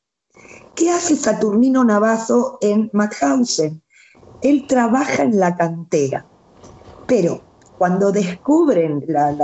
¿Qué 0.74 0.90
hace 0.90 1.16
Saturnino 1.16 1.84
Navazo 1.84 2.58
en 2.60 2.90
Mauthausen? 2.92 3.82
Él 4.42 4.66
trabaja 4.68 5.24
en 5.24 5.38
la 5.38 5.56
cantera, 5.56 6.26
pero 7.06 7.42
cuando 7.78 8.12
descubren 8.12 9.04
la, 9.06 9.34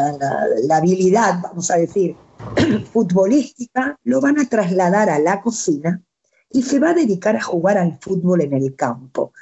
habilidad, 0.70 1.40
vamos 1.42 1.70
a 1.70 1.76
decir, 1.76 2.16
futbolística, 2.92 3.98
lo 4.02 4.20
van 4.20 4.38
a 4.38 4.48
trasladar 4.48 5.08
a 5.08 5.18
la 5.18 5.40
cocina 5.40 6.02
y 6.50 6.62
se 6.62 6.78
va 6.78 6.90
a 6.90 6.94
dedicar 6.94 7.36
a 7.36 7.42
jugar 7.42 7.78
al 7.78 7.98
fútbol 8.00 8.42
en 8.42 8.52
el 8.54 8.74
campo. 8.74 9.32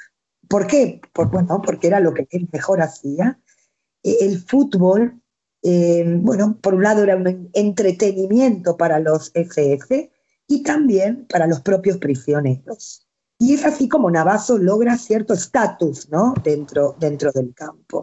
¿Por 0.47 0.67
qué? 0.67 1.01
bueno, 1.31 1.61
porque 1.63 1.87
era 1.87 1.99
lo 1.99 2.13
que 2.13 2.27
él 2.31 2.47
mejor 2.51 2.81
hacía. 2.81 3.39
E, 4.03 4.25
el 4.25 4.39
fútbol, 4.39 5.21
eh, 5.63 6.03
bueno, 6.21 6.57
por 6.61 6.75
un 6.75 6.83
lado 6.83 7.03
era 7.03 7.15
un 7.15 7.49
entretenimiento 7.53 8.77
para 8.77 8.99
los 8.99 9.31
FF 9.33 10.11
y 10.47 10.63
también 10.63 11.25
para 11.27 11.47
los 11.47 11.61
propios 11.61 11.97
prisioneros. 11.97 13.02
Y 13.43 13.55
es 13.55 13.65
así 13.65 13.89
como 13.89 14.09
Navazo 14.09 14.57
logra 14.57 14.97
cierto 14.97 15.33
estatus 15.33 16.09
¿no? 16.09 16.33
dentro, 16.45 16.95
dentro 16.97 17.29
del 17.33 17.53
campo. 17.53 18.01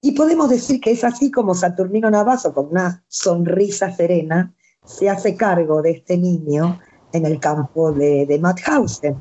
Y 0.00 0.12
podemos 0.12 0.50
decir 0.50 0.80
que 0.80 0.92
es 0.92 1.02
así 1.02 1.32
como 1.32 1.52
Saturnino 1.52 2.08
Navazo, 2.12 2.54
con 2.54 2.68
una 2.68 3.04
sonrisa 3.08 3.90
serena, 3.90 4.54
se 4.84 5.10
hace 5.10 5.34
cargo 5.34 5.82
de 5.82 5.90
este 5.90 6.16
niño 6.16 6.78
en 7.12 7.26
el 7.26 7.40
campo 7.40 7.90
de, 7.90 8.24
de 8.24 8.38
Mauthausen. 8.38 9.20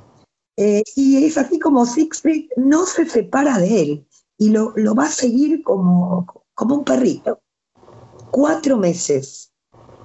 Eh, 0.58 0.84
y 0.96 1.26
es 1.26 1.40
así 1.40 1.58
como 1.58 1.88
Siegfried 1.88 2.52
no 2.56 2.86
se 2.86 3.10
separa 3.10 3.58
de 3.58 3.82
él 3.82 4.08
y 4.38 4.52
lo, 4.52 4.74
lo 4.76 4.94
va 4.94 5.06
a 5.06 5.12
seguir 5.12 5.64
como, 5.64 6.28
como 6.54 6.76
un 6.76 6.84
perrito. 6.84 7.42
Cuatro 8.30 8.78
meses 8.78 9.52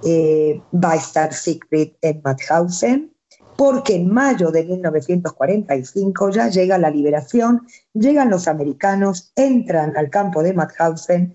eh, 0.03 0.59
va 0.73 0.93
a 0.93 0.95
estar 0.95 1.31
Siegfried 1.31 1.91
en 2.01 2.23
Mauthausen, 2.23 3.13
porque 3.59 3.97
en 3.97 4.07
mayo 4.07 4.51
de 4.51 4.63
1945 4.63 6.29
ya 6.29 6.47
llega 6.47 6.77
la 6.77 6.89
liberación, 6.89 7.67
llegan 7.93 8.29
los 8.29 8.47
americanos, 8.47 9.33
entran 9.35 9.97
al 9.97 10.09
campo 10.09 10.41
de 10.41 10.53
Mauthausen, 10.53 11.33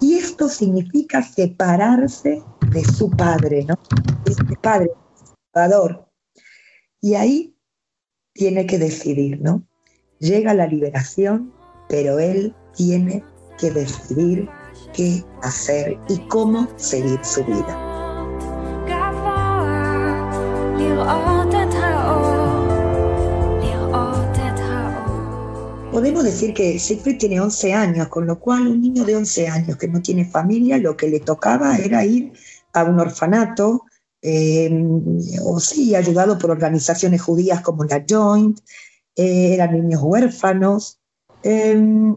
y 0.00 0.14
esto 0.14 0.48
significa 0.48 1.22
separarse 1.22 2.42
de 2.70 2.82
su 2.82 3.10
padre, 3.10 3.66
¿no? 3.66 3.74
Este 4.24 4.56
padre 4.62 4.90
y 7.02 7.14
ahí 7.14 7.54
tiene 8.32 8.64
que 8.64 8.78
decidir, 8.78 9.42
¿no? 9.42 9.62
Llega 10.18 10.54
la 10.54 10.66
liberación, 10.66 11.52
pero 11.90 12.18
él 12.18 12.54
tiene 12.74 13.22
que 13.58 13.70
decidir 13.70 14.48
qué 14.94 15.22
hacer 15.42 15.98
y 16.08 16.18
cómo 16.28 16.68
seguir 16.78 17.22
su 17.22 17.44
vida. 17.44 17.85
Podemos 25.96 26.24
decir 26.24 26.52
que 26.52 26.78
Siegfried 26.78 27.16
tiene 27.16 27.40
11 27.40 27.72
años, 27.72 28.08
con 28.08 28.26
lo 28.26 28.38
cual 28.38 28.68
un 28.68 28.82
niño 28.82 29.02
de 29.06 29.16
11 29.16 29.48
años 29.48 29.78
que 29.78 29.88
no 29.88 30.02
tiene 30.02 30.26
familia, 30.26 30.76
lo 30.76 30.94
que 30.94 31.08
le 31.08 31.20
tocaba 31.20 31.78
era 31.78 32.04
ir 32.04 32.34
a 32.74 32.84
un 32.84 33.00
orfanato 33.00 33.86
eh, 34.20 34.70
o 35.42 35.58
sí, 35.58 35.94
ayudado 35.94 36.38
por 36.38 36.50
organizaciones 36.50 37.22
judías 37.22 37.62
como 37.62 37.84
la 37.84 38.04
Joint, 38.06 38.60
eh, 39.16 39.54
eran 39.54 39.72
niños 39.72 40.02
huérfanos. 40.02 41.00
Em, 41.42 42.14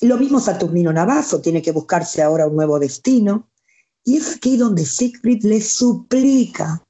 lo 0.00 0.16
mismo 0.16 0.40
Saturnino 0.40 0.92
Navazo, 0.92 1.40
tiene 1.40 1.62
que 1.62 1.70
buscarse 1.70 2.22
ahora 2.22 2.48
un 2.48 2.56
nuevo 2.56 2.80
destino. 2.80 3.52
Y 4.02 4.16
es 4.16 4.34
aquí 4.34 4.56
donde 4.56 4.84
Siegfried 4.84 5.44
le 5.44 5.60
suplica 5.60 6.84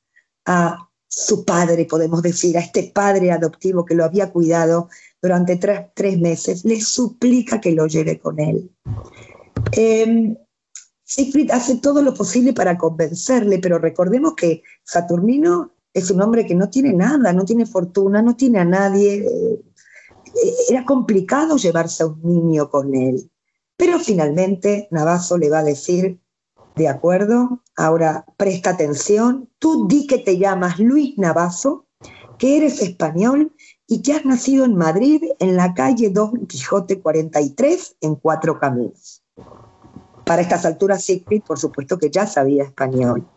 a 0.46 0.89
su 1.10 1.44
padre, 1.44 1.86
podemos 1.86 2.22
decir, 2.22 2.56
a 2.56 2.60
este 2.60 2.84
padre 2.94 3.32
adoptivo 3.32 3.84
que 3.84 3.96
lo 3.96 4.04
había 4.04 4.30
cuidado 4.30 4.88
durante 5.20 5.56
tres, 5.56 6.18
meses, 6.18 6.64
le 6.64 6.80
suplica 6.80 7.60
que 7.60 7.72
lo 7.72 7.88
lleve 7.88 8.20
con 8.20 8.38
él. 8.38 8.70
Em, 9.72 10.36
Siegfried 11.02 11.50
hace 11.50 11.78
todo 11.78 12.00
lo 12.02 12.14
posible 12.14 12.52
para 12.52 12.78
convencerle, 12.78 13.58
pero 13.58 13.80
recordemos 13.80 14.34
que 14.36 14.62
Saturnino 14.84 15.72
es 15.92 16.12
un 16.12 16.22
hombre 16.22 16.46
que 16.46 16.54
no 16.54 16.70
tiene 16.70 16.92
nada, 16.92 17.32
no 17.32 17.44
tiene 17.44 17.66
fortuna, 17.66 18.22
no 18.22 18.36
tiene 18.36 18.60
a 18.60 18.64
nadie. 18.64 19.26
Eh, 19.26 19.60
era 20.68 20.84
complicado 20.84 21.56
llevarse 21.56 22.04
a 22.04 22.06
un 22.06 22.22
niño 22.22 22.70
con 22.70 22.94
él. 22.94 23.28
Pero 23.76 23.98
finalmente 23.98 24.86
Navazo 24.92 25.36
le 25.36 25.50
va 25.50 25.58
a 25.58 25.64
decir, 25.64 26.20
de 26.80 26.88
acuerdo, 26.88 27.62
ahora 27.76 28.24
presta 28.38 28.70
atención, 28.70 29.50
tú 29.58 29.86
di 29.86 30.06
que 30.06 30.16
te 30.16 30.38
llamas 30.38 30.78
Luis 30.78 31.18
Navazo, 31.18 31.84
que 32.38 32.56
eres 32.56 32.80
español 32.80 33.54
y 33.86 34.00
que 34.00 34.14
has 34.14 34.24
nacido 34.24 34.64
en 34.64 34.76
Madrid 34.76 35.22
en 35.40 35.56
la 35.56 35.74
calle 35.74 36.08
Don 36.08 36.46
Quijote 36.46 37.02
43 37.02 37.96
en 38.00 38.14
Cuatro 38.14 38.58
Caminos. 38.58 39.22
Para 40.24 40.40
estas 40.40 40.64
alturas, 40.64 41.04
Siegfried, 41.04 41.42
por 41.42 41.58
supuesto 41.58 41.98
que 41.98 42.10
ya 42.10 42.26
sabía 42.26 42.64
español. 42.64 43.28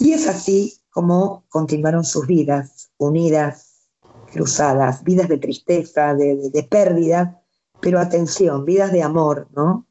Y 0.00 0.12
es 0.12 0.26
así 0.26 0.80
como 0.90 1.44
continuaron 1.48 2.02
sus 2.02 2.26
vidas, 2.26 2.90
unidas, 2.96 3.86
cruzadas, 4.32 5.04
vidas 5.04 5.28
de 5.28 5.38
tristeza, 5.38 6.12
de, 6.14 6.66
pérdida, 6.68 7.40
pero 7.80 8.00
atención, 8.00 8.64
vidas 8.64 8.90
de 8.90 9.04
amor, 9.04 9.46
¿no? 9.54 9.86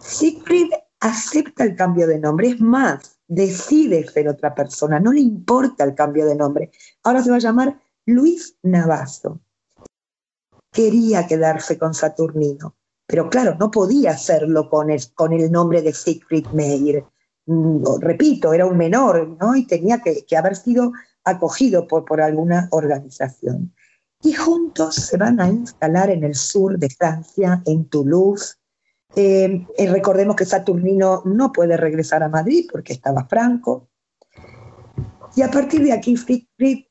Siegfried 0.00 0.70
acepta 1.00 1.64
el 1.64 1.76
cambio 1.76 2.06
de 2.06 2.18
nombre, 2.18 2.48
es 2.48 2.60
más, 2.60 3.18
decide 3.28 4.06
ser 4.06 4.28
otra 4.28 4.54
persona, 4.54 5.00
no 5.00 5.12
le 5.12 5.20
importa 5.20 5.84
el 5.84 5.94
cambio 5.94 6.26
de 6.26 6.36
nombre. 6.36 6.70
Ahora 7.02 7.22
se 7.22 7.30
va 7.30 7.36
a 7.36 7.40
llamar 7.40 7.80
Luis 8.06 8.56
Navazo. 8.62 9.40
Quería 10.72 11.26
quedarse 11.26 11.78
con 11.78 11.94
Saturnino, 11.94 12.76
pero 13.06 13.28
claro, 13.30 13.56
no 13.58 13.70
podía 13.70 14.12
hacerlo 14.12 14.68
con 14.68 14.90
el, 14.90 15.00
con 15.14 15.32
el 15.32 15.50
nombre 15.50 15.82
de 15.82 15.92
Siegfried 15.92 16.48
Meyer. 16.48 17.04
Mm, 17.46 17.82
repito, 18.00 18.52
era 18.52 18.66
un 18.66 18.76
menor, 18.76 19.36
¿no? 19.40 19.54
Y 19.54 19.66
tenía 19.66 20.02
que, 20.02 20.36
haber 20.36 20.56
sido 20.56 20.92
acogido 21.24 21.86
por, 21.86 22.04
por 22.04 22.20
alguna 22.20 22.68
organización. 22.72 23.72
Y 24.22 24.32
juntos 24.32 24.96
se 24.96 25.16
van 25.16 25.40
a 25.40 25.48
instalar 25.48 26.10
en 26.10 26.24
el 26.24 26.34
sur 26.34 26.78
de 26.78 26.90
Francia, 26.90 27.62
en 27.66 27.88
Toulouse. 27.88 28.56
Eh, 29.14 29.66
recordemos 29.88 30.36
que 30.36 30.44
Saturnino 30.44 31.22
no 31.24 31.52
puede 31.52 31.76
regresar 31.76 32.22
a 32.22 32.28
Madrid 32.28 32.66
porque 32.70 32.92
estaba 32.92 33.26
Franco. 33.26 33.88
Y 35.34 35.42
a 35.42 35.50
partir 35.50 35.82
de 35.82 35.92
aquí, 35.92 36.16
Siegfried 36.16 36.84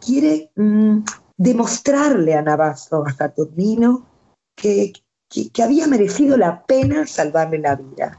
quiere 0.00 0.50
mm, 0.54 0.98
demostrarle 1.36 2.34
a 2.34 2.42
Navazo, 2.42 3.04
a 3.06 3.12
Saturnino, 3.12 4.06
que, 4.54 4.92
que, 5.28 5.62
había 5.62 5.86
merecido 5.86 6.36
la 6.36 6.64
pena 6.64 7.06
salvarle 7.06 7.58
la 7.58 7.76
vida. 7.76 8.16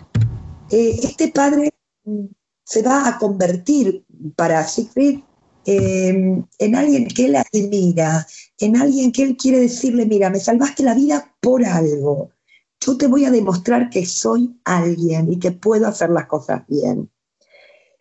Eh, 0.69 0.99
este 1.03 1.29
padre 1.29 1.71
mm, 2.03 2.25
se 2.63 2.81
va 2.81 3.07
a 3.07 3.17
convertir 3.17 4.03
para 4.35 4.67
Siegfried 4.67 5.19
em, 5.65 6.43
en 6.57 6.75
alguien 6.75 7.07
que 7.07 7.25
él 7.25 7.35
admira, 7.35 8.25
en 8.59 8.75
alguien 8.75 9.11
que 9.11 9.23
él 9.23 9.37
quiere 9.37 9.59
decirle, 9.59 10.05
mira, 10.05 10.29
me 10.29 10.39
salvaste 10.39 10.83
la 10.83 10.95
vida 10.95 11.33
por 11.39 11.63
algo. 11.63 12.31
Yo 12.79 12.97
te 12.97 13.07
voy 13.07 13.25
a 13.25 13.31
demostrar 13.31 13.89
que 13.89 14.05
soy 14.05 14.59
alguien 14.63 15.31
y 15.31 15.39
que 15.39 15.51
puedo 15.51 15.87
hacer 15.87 16.09
las 16.09 16.27
cosas 16.27 16.63
bien. 16.67 17.09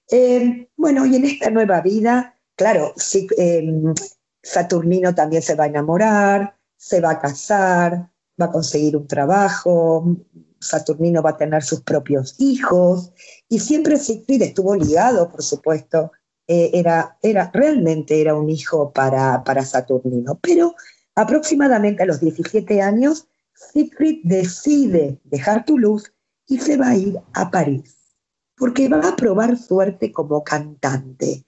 Em, 0.08 0.66
bueno, 0.76 1.06
y 1.06 1.16
en 1.16 1.24
esta 1.24 1.50
nueva 1.50 1.80
vida, 1.80 2.38
claro, 2.56 2.92
em, 3.38 3.94
Saturnino 4.42 5.14
también 5.14 5.42
se 5.42 5.54
va 5.54 5.64
a 5.64 5.68
enamorar, 5.68 6.56
se 6.76 7.00
va 7.00 7.12
a 7.12 7.20
casar, 7.20 8.10
va 8.40 8.46
a 8.46 8.50
conseguir 8.50 8.96
un 8.96 9.06
trabajo, 9.06 10.16
Saturnino 10.60 11.22
va 11.22 11.30
a 11.30 11.36
tener 11.36 11.62
sus 11.62 11.82
propios 11.82 12.34
hijos, 12.38 13.12
y 13.48 13.58
siempre 13.58 13.96
Siegfried 13.96 14.42
estuvo 14.42 14.74
ligado, 14.74 15.28
por 15.30 15.42
supuesto, 15.42 16.12
eh, 16.46 16.70
era, 16.74 17.16
era, 17.22 17.50
realmente 17.52 18.20
era 18.20 18.34
un 18.34 18.50
hijo 18.50 18.92
para, 18.92 19.42
para 19.44 19.64
Saturnino, 19.64 20.38
pero 20.42 20.74
aproximadamente 21.14 22.02
a 22.02 22.06
los 22.06 22.20
17 22.20 22.82
años, 22.82 23.26
Siegfried 23.54 24.20
decide 24.24 25.20
dejar 25.24 25.64
Toulouse 25.64 26.10
y 26.46 26.58
se 26.58 26.76
va 26.76 26.88
a 26.88 26.96
ir 26.96 27.18
a 27.32 27.50
París, 27.50 28.14
porque 28.56 28.88
va 28.88 29.08
a 29.08 29.16
probar 29.16 29.56
suerte 29.56 30.12
como 30.12 30.42
cantante. 30.42 31.44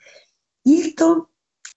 Y 0.64 0.82
esto 0.82 1.30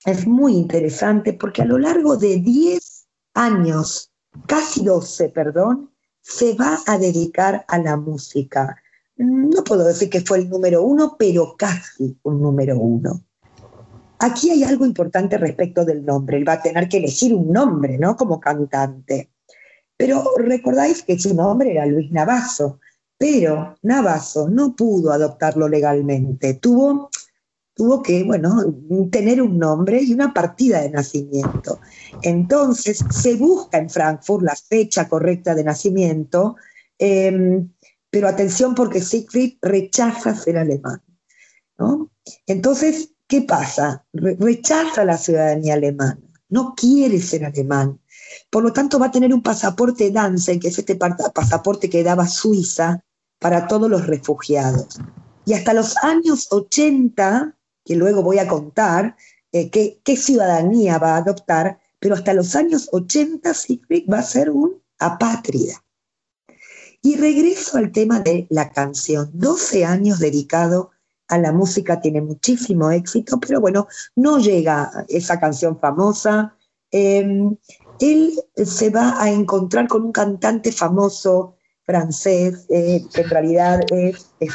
es 0.06 0.26
muy 0.28 0.56
interesante 0.56 1.34
porque 1.34 1.64
a 1.64 1.66
lo 1.66 1.78
largo 1.78 2.16
de 2.16 2.38
10 2.38 3.08
años 3.34 4.12
casi 4.48 4.84
12, 4.84 5.30
perdón, 5.30 5.92
se 6.22 6.54
va 6.54 6.78
a 6.86 6.98
dedicar 6.98 7.66
a 7.68 7.78
la 7.80 7.98
música. 7.98 8.78
No 9.18 9.64
puedo 9.64 9.86
decir 9.86 10.10
que 10.10 10.22
fue 10.22 10.40
el 10.40 10.50
número 10.50 10.84
uno, 10.84 11.16
pero 11.18 11.56
casi 11.58 12.18
un 12.24 12.42
número 12.42 12.78
uno. 12.78 13.24
Aquí 14.20 14.50
hay 14.52 14.64
algo 14.64 14.86
importante 14.86 15.38
respecto 15.38 15.86
del 15.86 16.06
nombre. 16.06 16.38
Él 16.38 16.48
va 16.48 16.54
a 16.54 16.62
tener 16.62 16.88
que 16.88 16.98
elegir 16.98 17.34
un 17.34 17.52
nombre, 17.52 17.98
¿no? 17.98 18.16
Como 18.16 18.40
cantante. 18.40 19.32
Pero 20.00 20.24
recordáis 20.38 21.04
que 21.04 21.20
su 21.20 21.36
nombre 21.36 21.74
era 21.74 21.86
Luis 21.86 22.10
Navazo, 22.10 22.80
pero 23.18 23.76
Navazo 23.84 24.48
no 24.48 24.74
pudo 24.74 25.12
adoptarlo 25.12 25.68
legalmente. 25.68 26.54
Tuvo 26.54 27.10
tuvo 27.80 28.04
que, 28.04 28.24
bueno, 28.24 28.76
tener 29.10 29.42
un 29.42 29.58
nombre 29.58 30.02
y 30.02 30.14
una 30.14 30.34
partida 30.34 30.82
de 30.82 30.90
nacimiento. 30.90 31.80
Entonces 32.24 33.02
se 33.10 33.36
busca 33.36 33.78
en 33.78 33.90
Frankfurt 33.90 34.44
la 34.44 34.56
fecha 34.56 35.08
correcta 35.08 35.56
de 35.56 35.64
nacimiento, 35.64 36.58
em, 36.98 37.70
pero 38.10 38.28
atención 38.28 38.76
porque 38.76 39.00
Siegfried 39.00 39.60
rechaza 39.62 40.36
ser 40.36 40.58
alemán. 40.58 41.02
Entonces, 42.48 43.14
¿qué 43.28 43.44
pasa? 43.44 44.06
rechaza 44.12 45.06
la 45.06 45.18
ciudadanía 45.18 45.76
alemana, 45.76 46.20
no 46.50 46.74
quiere 46.76 47.22
ser 47.22 47.46
alemán. 47.46 47.98
Por 48.50 48.64
lo 48.64 48.74
tanto, 48.74 49.00
va 49.00 49.08
a 49.08 49.12
tener 49.12 49.34
un 49.34 49.42
pasaporte 49.42 50.12
Danzig, 50.12 50.60
que 50.60 50.68
es 50.70 50.80
este 50.80 50.96
pasaporte 50.96 51.90
que 51.90 52.04
daba 52.04 52.28
Suiza 52.28 53.04
para 53.40 53.68
todos 53.68 53.90
los 53.90 54.08
refugiados. 54.08 55.00
Y 55.46 55.54
hasta 55.54 55.74
los 55.74 55.98
años 56.04 56.48
80 56.52 57.56
que 57.90 57.96
luego 57.96 58.22
voy 58.22 58.38
a 58.38 58.48
contar 58.48 59.16
eh, 59.52 59.72
qué, 59.72 60.16
ciudadanía 60.16 61.00
va 61.00 61.16
a 61.16 61.18
adoptar, 61.18 61.80
pero 62.00 62.14
hasta 62.14 62.36
los 62.36 62.56
años 62.56 62.88
80 62.92 63.52
Siegfried 63.52 64.08
va 64.08 64.20
a 64.20 64.24
ser 64.24 64.52
un 64.52 64.80
apátrida. 65.00 65.84
Y 67.02 67.16
regreso 67.16 67.80
al 67.80 67.92
tema 67.92 68.20
de 68.20 68.46
la 68.52 68.72
canción. 68.72 69.32
12 69.34 69.86
años 69.86 70.20
dedicado 70.20 70.92
a 71.28 71.40
la 71.40 71.52
música, 71.52 72.00
tiene 72.00 72.22
muchísimo 72.22 72.92
éxito, 72.92 73.40
pero 73.40 73.60
bueno, 73.60 73.88
no 74.16 74.38
llega 74.38 74.92
esa 75.08 75.40
canción 75.40 75.80
famosa. 75.80 76.56
Em, 76.92 77.58
él 78.00 78.34
se 78.56 78.90
va 78.90 79.22
a 79.22 79.30
encontrar 79.30 79.88
con 79.88 80.04
un 80.04 80.12
cantante 80.12 80.72
famoso 80.72 81.56
francés, 81.86 82.66
eh, 82.70 83.04
que 83.14 83.22
en 83.22 83.30
realidad 83.30 83.82
es, 83.92 84.30
es 84.40 84.54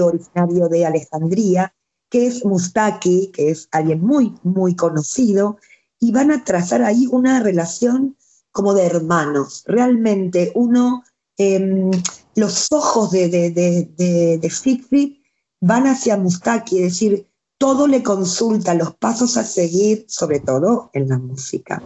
originario 0.00 0.68
de 0.68 0.84
Alejandría, 0.84 1.74
que 2.10 2.26
es 2.26 2.44
Mustaki, 2.44 3.32
que 3.32 3.50
es 3.50 3.68
alguien 3.72 4.00
muy, 4.02 4.34
muy 4.42 4.76
conocido, 4.76 5.56
y 5.98 6.12
van 6.12 6.30
a 6.30 6.44
trazar 6.44 6.82
ahí 6.82 7.06
una 7.10 7.40
relación 7.40 8.16
como 8.52 8.74
de 8.74 8.86
hermanos. 8.86 9.64
Realmente 9.66 10.52
uno, 10.54 11.02
em, 11.38 11.90
los 12.36 12.70
ojos 12.70 13.10
de, 13.10 13.28
de, 13.28 14.38
de, 14.40 14.50
Siegfried 14.50 15.16
van 15.60 15.86
hacia 15.86 16.16
Mustaki, 16.16 16.76
es 16.76 16.92
decir, 16.92 17.26
todo 17.58 17.86
le 17.86 18.02
consulta, 18.02 18.74
los 18.74 18.94
pasos 18.94 19.36
a 19.36 19.44
seguir, 19.44 20.04
sobre 20.06 20.40
todo 20.40 20.90
en 20.92 21.08
la 21.08 21.18
música. 21.18 21.82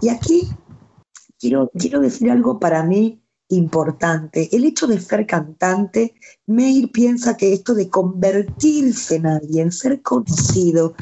Y 0.00 0.08
aquí 0.08 0.48
quiero, 1.38 1.70
quiero 1.78 2.00
decir 2.00 2.30
algo 2.30 2.58
para 2.58 2.82
mí 2.82 3.22
importante. 3.50 4.48
El 4.52 4.64
hecho 4.64 4.86
de 4.86 5.00
ser 5.00 5.26
cantante, 5.26 6.14
Meir 6.46 6.90
piensa 6.90 7.36
que 7.36 7.52
esto 7.52 7.74
de 7.74 7.88
convertirse 7.88 9.16
en 9.16 9.26
alguien, 9.26 9.72
ser 9.72 10.02
conocido, 10.02 10.94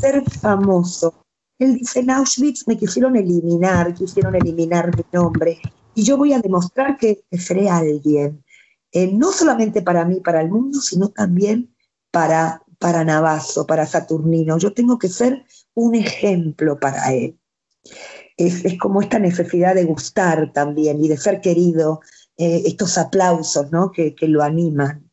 ser 0.00 0.22
famoso. 0.30 1.24
Él 1.58 1.74
dice, 1.74 2.00
en 2.00 2.10
Auschwitz 2.10 2.66
me 2.68 2.78
quisieron 2.78 3.16
eliminar, 3.16 3.92
quisieron 3.94 4.36
eliminar 4.36 4.96
mi 4.96 5.02
nombre, 5.12 5.58
y 5.94 6.04
yo 6.04 6.16
voy 6.16 6.32
a 6.32 6.38
demostrar 6.38 6.96
que, 6.96 7.24
seré 7.32 7.68
alguien, 7.68 8.44
eh, 8.92 9.12
no 9.12 9.32
solamente 9.32 9.82
para 9.82 10.04
mí, 10.04 10.20
para 10.20 10.40
el 10.40 10.50
mundo, 10.50 10.80
sino 10.80 11.08
también 11.08 11.74
para, 12.12 12.62
para 12.78 13.04
Navazo, 13.04 13.66
para 13.66 13.86
Saturnino. 13.86 14.56
Yo 14.58 14.72
tengo 14.72 14.98
que 14.98 15.08
ser 15.08 15.44
un 15.74 15.96
ejemplo 15.96 16.78
para 16.78 17.12
él 17.12 17.36
es, 18.38 18.78
como 18.78 19.02
esta 19.02 19.18
necesidad 19.18 19.74
de 19.74 19.84
gustar 19.84 20.52
también 20.52 21.04
y 21.04 21.08
de 21.08 21.16
ser 21.16 21.40
querido, 21.40 22.00
eh, 22.36 22.62
estos 22.66 22.96
aplausos 22.96 23.70
¿no? 23.72 23.90
que, 23.90 24.14
lo 24.22 24.42
animan. 24.42 25.10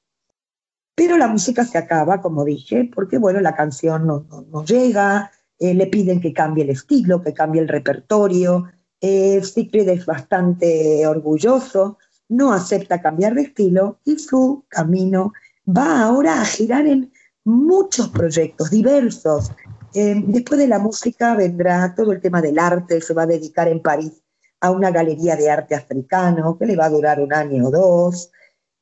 Pero 0.94 1.18
la 1.18 1.28
música 1.28 1.66
se 1.66 1.78
acaba, 1.78 2.22
como 2.22 2.46
dije, 2.46 2.90
porque 2.94 3.18
bueno, 3.18 3.42
la 3.42 3.56
canción 3.56 4.06
no, 4.06 4.64
llega, 4.64 5.32
eh, 5.60 5.74
le 5.74 5.88
piden 5.88 6.22
que 6.22 6.34
cambie 6.34 6.64
el 6.64 6.70
estilo, 6.70 7.22
que 7.22 7.34
cambie 7.34 7.62
el 7.62 7.68
repertorio. 7.68 8.66
Eh, 9.02 9.42
Siegfried 9.44 9.90
es 9.90 10.06
bastante 10.06 11.06
orgulloso, 11.06 11.98
no 12.30 12.54
acepta 12.54 13.02
cambiar 13.02 13.34
de 13.34 13.42
estilo 13.42 14.00
y 14.06 14.20
su 14.20 14.64
camino 14.70 15.34
va 15.68 16.04
ahora 16.04 16.40
a 16.40 16.46
girar 16.46 16.86
en 16.86 17.12
muchos 17.44 18.10
proyectos 18.10 18.70
diversos, 18.70 19.52
eh, 19.95 20.21
después 20.27 20.60
de 20.60 20.67
la 20.67 20.77
música 20.77 21.36
vendrá 21.36 21.95
todo 21.95 22.12
el 22.12 22.21
tema 22.21 22.41
del 22.41 22.60
arte, 22.60 23.01
se 23.01 23.13
va 23.13 23.23
a 23.23 23.27
dedicar 23.27 23.67
en 23.67 23.81
París 23.81 24.21
a 24.60 24.71
una 24.71 24.91
galería 24.91 25.36
de 25.36 25.49
arte 25.49 25.73
africano 25.73 26.58
que 26.58 26.65
le 26.65 26.75
va 26.75 26.86
a 26.86 26.89
durar 26.89 27.21
un 27.21 27.34
año 27.34 27.67
o 27.67 27.71
dos. 27.71 28.31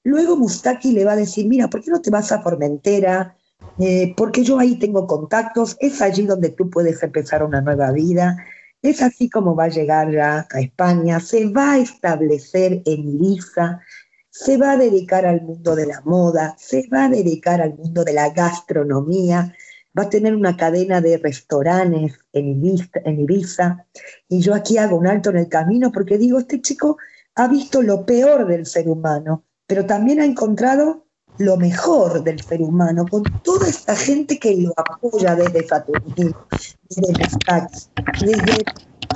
Luego 0.03 0.35
Mustaki 0.35 0.91
le 0.91 1.05
va 1.05 1.13
a 1.13 1.17
decir, 1.17 1.47
mira, 1.47 1.69
¿por 1.69 1.83
qué 1.83 1.91
no 1.91 2.01
te 2.01 2.09
vas 2.09 2.31
a 2.31 2.41
Formentera? 2.41 3.37
Eh, 3.79 4.13
porque 4.17 4.43
yo 4.43 4.59
ahí 4.59 4.77
tengo 4.77 5.07
contactos, 5.07 5.77
es 5.79 6.01
allí 6.01 6.25
donde 6.25 6.49
tú 6.49 6.69
puedes 6.69 7.01
empezar 7.03 7.43
una 7.43 7.61
nueva 7.61 7.91
vida. 7.91 8.37
Es 8.81 9.01
así 9.01 9.29
como 9.29 9.55
va 9.55 9.65
a 9.65 9.69
llegar 9.69 10.11
ya 10.11 10.47
a 10.51 10.59
España, 10.59 11.19
se 11.19 11.49
va 11.49 11.73
a 11.73 11.79
establecer 11.79 12.81
en 12.85 13.17
Lisa, 13.17 13.81
se 14.29 14.57
va 14.57 14.71
a 14.71 14.77
dedicar 14.77 15.25
al 15.25 15.41
mundo 15.41 15.75
de 15.75 15.85
la 15.85 16.01
moda, 16.01 16.55
se 16.57 16.87
va 16.91 17.05
a 17.05 17.09
dedicar 17.09 17.61
al 17.61 17.75
mundo 17.75 18.03
de 18.03 18.13
la 18.13 18.29
gastronomía, 18.29 19.55
va 19.97 20.03
a 20.03 20.09
tener 20.09 20.35
una 20.35 20.57
cadena 20.57 21.01
de 21.01 21.17
restaurantes 21.17 22.19
en 22.33 22.47
Ibiza, 22.47 22.99
en 23.05 23.19
Ibiza, 23.21 23.85
y 24.27 24.39
yo 24.39 24.53
aquí 24.53 24.77
hago 24.77 24.97
un 24.97 25.07
alto 25.07 25.29
en 25.29 25.37
el 25.37 25.49
camino 25.49 25.91
porque 25.91 26.17
digo, 26.17 26.39
este 26.39 26.61
chico 26.61 26.97
ha 27.35 27.47
visto 27.47 27.81
lo 27.81 28.05
peor 28.05 28.47
del 28.47 28.65
ser 28.65 28.87
humano, 28.87 29.43
pero 29.67 29.85
también 29.85 30.19
ha 30.19 30.25
encontrado 30.25 31.05
lo 31.37 31.57
mejor 31.57 32.23
del 32.23 32.39
ser 32.41 32.61
humano, 32.61 33.05
con 33.09 33.23
toda 33.43 33.67
esta 33.67 33.95
gente 33.95 34.37
que 34.37 34.55
lo 34.55 34.73
apoya 34.77 35.35
desde 35.35 35.67
Saturnino, 35.67 36.47
desde 36.89 37.13
las 37.47 37.91
desde 38.21 38.63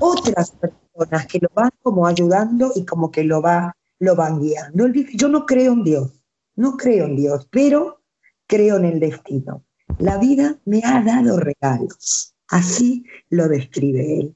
otras 0.02 0.52
personas 0.52 1.28
que 1.28 1.40
lo 1.40 1.50
van 1.54 1.72
como 1.82 2.08
ayudando 2.08 2.72
y 2.76 2.86
como 2.86 3.12
que 3.12 3.24
lo, 3.24 3.42
va, 3.42 3.76
lo 4.00 4.16
van 4.16 4.40
guiando. 4.42 4.86
Él 4.86 4.94
dice, 4.94 5.12
yo 5.16 5.28
no 5.30 5.46
creo 5.46 5.74
en 5.74 5.84
Dios, 5.84 6.22
no 6.56 6.76
creo 6.78 7.06
en 7.06 7.16
Dios, 7.16 7.48
pero 7.52 8.02
creo 8.48 8.78
en 8.78 8.86
el 8.86 9.00
destino. 9.00 9.64
La 10.00 10.20
vida 10.20 10.60
me 10.66 10.82
ha 10.84 11.02
dado 11.02 11.40
regalos. 11.40 12.36
Así 12.50 13.04
lo 13.30 13.48
describe 13.48 14.20
él. 14.20 14.36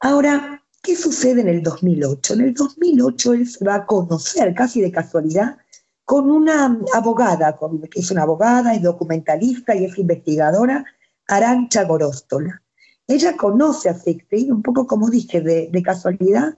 Ahora, 0.00 0.64
¿qué 0.82 0.96
sucede 0.96 1.40
en 1.40 1.48
el 1.48 1.62
2008? 1.62 2.34
En 2.34 2.40
el 2.40 2.54
2008 2.54 3.32
él 3.34 3.48
se 3.48 3.64
va 3.64 3.76
a 3.76 3.86
conocer 3.86 4.54
casi 4.54 4.80
de 4.80 4.90
casualidad 4.90 5.58
con 6.04 6.30
una 6.30 6.80
abogada, 6.94 7.56
que 7.90 8.00
es 8.00 8.10
una 8.10 8.22
abogada, 8.22 8.74
es 8.74 8.82
documentalista 8.82 9.76
y 9.76 9.84
es 9.84 9.98
investigadora, 9.98 10.84
Arancha 11.28 11.84
Goróstola. 11.84 12.62
Ella 13.06 13.36
conoce 13.36 13.88
a 13.88 13.94
Siegfried, 13.94 14.50
un 14.50 14.62
poco 14.62 14.86
como 14.86 15.10
dije, 15.10 15.40
de, 15.40 15.82
casualidad, 15.82 16.56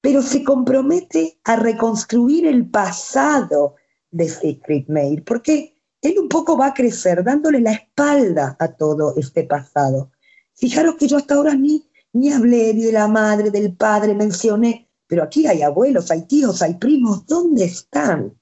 pero 0.00 0.22
se 0.22 0.42
compromete 0.42 1.38
a 1.44 1.56
reconstruir 1.56 2.46
el 2.46 2.70
pasado 2.70 3.74
de 4.10 4.28
Siegfried 4.28 4.86
Meir, 4.88 5.24
porque 5.24 5.73
él 6.04 6.18
un 6.18 6.28
poco 6.28 6.56
va 6.56 6.66
a 6.66 6.74
crecer 6.74 7.24
dándole 7.24 7.60
la 7.60 7.72
espalda 7.72 8.56
a 8.58 8.68
todo 8.68 9.14
este 9.16 9.44
pasado. 9.44 10.10
Fijaros 10.52 10.96
que 10.96 11.08
yo 11.08 11.16
hasta 11.16 11.34
ahora 11.34 11.54
ni, 11.54 11.88
ni 12.12 12.30
hablé 12.30 12.74
ni 12.74 12.84
de 12.84 12.92
la 12.92 13.08
madre, 13.08 13.50
del 13.50 13.74
padre, 13.74 14.14
mencioné, 14.14 14.86
pero 15.06 15.22
aquí 15.22 15.46
hay 15.46 15.62
abuelos, 15.62 16.10
hay 16.10 16.26
tíos, 16.26 16.60
hay 16.60 16.74
primos, 16.74 17.26
¿dónde 17.26 17.64
están? 17.64 18.34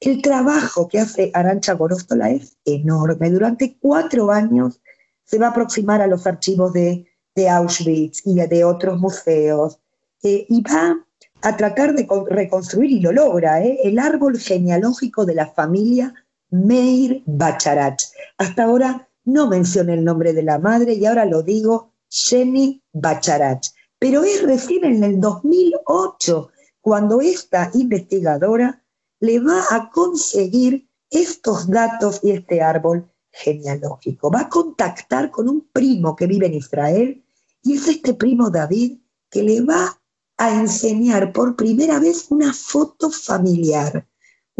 El 0.00 0.22
trabajo 0.22 0.88
que 0.88 0.98
hace 0.98 1.30
Arancha 1.34 1.74
Goróstola 1.74 2.30
es 2.30 2.56
enorme. 2.64 3.30
Durante 3.30 3.76
cuatro 3.78 4.30
años 4.30 4.80
se 5.24 5.38
va 5.38 5.48
a 5.48 5.50
aproximar 5.50 6.00
a 6.00 6.06
los 6.06 6.26
archivos 6.26 6.72
de, 6.72 7.06
Auschwitz 7.48 8.26
y 8.26 8.34
de 8.34 8.64
otros 8.64 8.98
museos 8.98 9.80
eh, 10.22 10.44
y 10.46 10.60
va 10.60 11.06
a 11.40 11.56
tratar 11.56 11.94
de 11.94 12.06
reconstruir, 12.28 12.90
y 12.90 13.00
lo 13.00 13.12
logra, 13.12 13.64
¿eh? 13.64 13.78
el 13.84 13.98
árbol 13.98 14.38
genealógico 14.38 15.24
de 15.24 15.34
la 15.34 15.46
familia 15.46 16.12
Meir 16.50 17.22
Bacharach. 17.26 18.02
Hasta 18.38 18.64
ahora 18.64 19.08
no 19.24 19.48
mencioné 19.48 19.94
el 19.94 20.04
nombre 20.04 20.32
de 20.32 20.42
la 20.42 20.58
madre 20.58 20.94
y 20.94 21.06
ahora 21.06 21.24
lo 21.24 21.42
digo, 21.42 21.92
Jenny 22.08 22.82
Bacharach. 22.92 23.66
Pero 23.98 24.24
es 24.24 24.42
recién 24.42 24.84
en 24.84 25.04
el 25.04 25.20
2008 25.20 26.50
cuando 26.80 27.20
esta 27.20 27.70
investigadora 27.74 28.82
le 29.20 29.38
va 29.40 29.62
a 29.70 29.90
conseguir 29.90 30.88
estos 31.10 31.68
datos 31.68 32.20
y 32.22 32.30
este 32.30 32.62
árbol 32.62 33.10
genealógico. 33.32 34.30
Va 34.30 34.42
a 34.42 34.48
contactar 34.48 35.30
con 35.30 35.48
un 35.48 35.68
primo 35.72 36.16
que 36.16 36.26
vive 36.26 36.46
en 36.46 36.54
Israel 36.54 37.24
y 37.62 37.76
es 37.76 37.86
este 37.88 38.14
primo 38.14 38.50
David 38.50 38.98
que 39.28 39.42
le 39.42 39.60
va 39.60 40.00
a 40.38 40.58
enseñar 40.58 41.32
por 41.32 41.54
primera 41.54 41.98
vez 42.00 42.26
una 42.30 42.52
foto 42.52 43.10
familiar, 43.10 44.08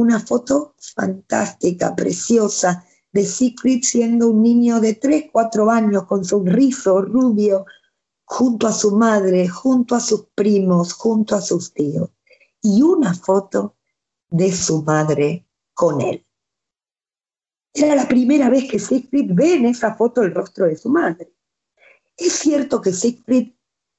una 0.01 0.21
foto 0.21 0.75
fantástica, 0.79 1.95
preciosa, 1.95 2.85
de 3.13 3.25
Secret 3.25 3.83
siendo 3.83 4.29
un 4.29 4.43
niño 4.43 4.81
de 4.81 4.95
3, 4.95 5.27
4 5.33 5.71
años 5.71 6.05
con 6.05 6.25
su 6.25 6.45
rubio, 6.45 7.67
junto 8.25 8.67
a 8.69 8.73
su 8.73 8.97
madre, 8.97 9.49
junto 9.49 9.97
a 9.97 10.01
sus 10.01 10.27
primos, 10.35 10.93
junto 10.93 11.35
a 11.35 11.41
sus 11.41 11.73
tíos. 11.73 12.11
Y 12.63 12.83
una 12.83 13.15
foto 13.15 13.77
de 14.29 14.53
su 14.53 14.83
madre 14.83 15.47
con 15.75 16.01
él. 16.01 16.25
Era 17.73 17.95
la 17.95 18.07
primera 18.07 18.49
vez 18.49 18.71
que 18.71 18.79
Siegfried 18.79 19.31
ve 19.33 19.55
en 19.55 19.67
esa 19.67 19.95
foto 19.95 20.23
el 20.23 20.35
rostro 20.35 20.67
de 20.67 20.77
su 20.77 20.89
madre. 20.89 21.33
Es 22.17 22.33
cierto 22.35 22.81
que 22.81 22.93
Siegfried 22.93 23.53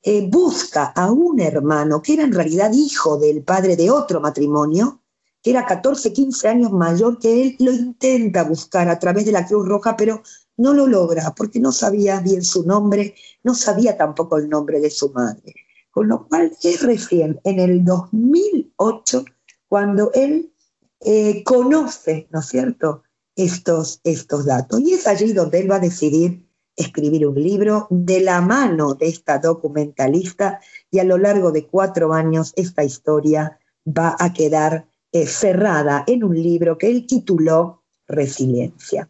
eh, 0.04 0.28
busca 0.30 0.86
a 0.96 1.12
un 1.12 1.40
hermano 1.40 2.02
que 2.02 2.14
era 2.14 2.24
en 2.24 2.34
realidad 2.34 2.72
hijo 2.74 3.18
del 3.18 3.44
padre 3.44 3.76
de 3.76 3.92
otro 3.92 4.20
matrimonio, 4.20 5.01
que 5.41 5.51
era 5.51 5.65
14, 5.65 6.13
15 6.13 6.47
años 6.47 6.71
mayor 6.71 7.19
que 7.19 7.41
él, 7.41 7.56
lo 7.60 7.71
intenta 7.71 8.43
buscar 8.43 8.89
a 8.89 8.99
través 8.99 9.25
de 9.25 9.32
la 9.32 9.45
Cruz 9.45 9.67
Roja, 9.67 9.95
pero 9.95 10.21
no 10.58 10.73
lo 10.73 10.88
logra 10.88 11.34
porque 11.36 11.60
no 11.60 11.71
sabía 11.71 12.19
bien 12.19 12.43
su 12.43 12.65
nombre, 12.65 13.15
no 13.43 13.56
sabía 13.56 13.97
tampoco 13.97 14.38
el 14.38 14.49
nombre 14.49 14.80
de 14.80 14.89
su 14.89 15.10
madre. 15.12 15.56
Con 15.89 16.08
lo 16.08 16.27
cual 16.27 16.51
es 16.63 16.84
recién 16.84 17.39
en 17.43 17.60
el 17.60 17.84
2008 17.84 19.25
cuando 19.67 20.12
él 20.13 20.54
eh, 20.99 21.43
conoce, 21.43 22.27
¿no 22.32 22.39
es 22.39 22.45
cierto?, 22.47 23.04
estos, 23.36 24.01
estos 24.04 24.45
datos. 24.45 24.80
Y 24.82 24.93
es 24.93 25.08
allí 25.08 25.34
donde 25.34 25.60
él 25.60 25.71
va 25.71 25.77
a 25.77 25.80
decidir 25.80 26.45
escribir 26.75 27.27
un 27.27 27.41
libro 27.41 27.88
de 27.89 28.21
la 28.21 28.41
mano 28.41 28.93
de 28.93 29.08
esta 29.08 29.39
documentalista 29.39 30.60
y 30.89 30.99
a 30.99 31.04
lo 31.04 31.17
largo 31.17 31.51
de 31.51 31.67
cuatro 31.67 32.13
años 32.13 32.54
esta 32.56 32.84
historia 32.84 33.60
va 33.86 34.15
a 34.19 34.34
quedar 34.34 34.88
eh, 35.12 35.28
cerrada 35.28 36.04
en 36.08 36.24
un 36.24 36.36
libro 36.36 36.78
que 36.78 36.89
él 36.89 37.06
tituló 37.06 37.84
Resiliencia. 38.08 39.10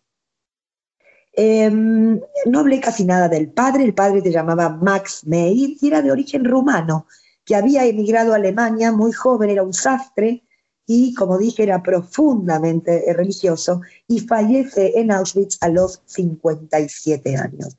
Em, 1.33 2.19
no 2.45 2.59
hablé 2.59 2.79
casi 2.79 3.05
nada 3.05 3.29
del 3.29 3.51
padre, 3.51 3.83
el 3.83 3.93
padre 3.93 4.21
se 4.21 4.31
llamaba 4.31 4.69
Max 4.69 5.25
Meir 5.25 5.77
y 5.79 5.87
era 5.87 6.01
de 6.01 6.11
origen 6.11 6.43
rumano, 6.43 7.07
que 7.45 7.55
había 7.55 7.85
emigrado 7.85 8.33
a 8.33 8.35
Alemania 8.35 8.91
muy 8.91 9.11
joven, 9.11 9.49
era 9.49 9.63
un 9.63 9.73
sastre, 9.73 10.43
y, 10.85 11.13
como 11.13 11.37
dije, 11.37 11.63
era 11.63 11.81
profundamente 11.81 13.13
religioso 13.13 13.81
y 14.07 14.19
fallece 14.19 14.99
en 14.99 15.11
Auschwitz 15.11 15.57
a 15.61 15.69
los 15.69 16.01
57 16.05 17.37
años. 17.37 17.77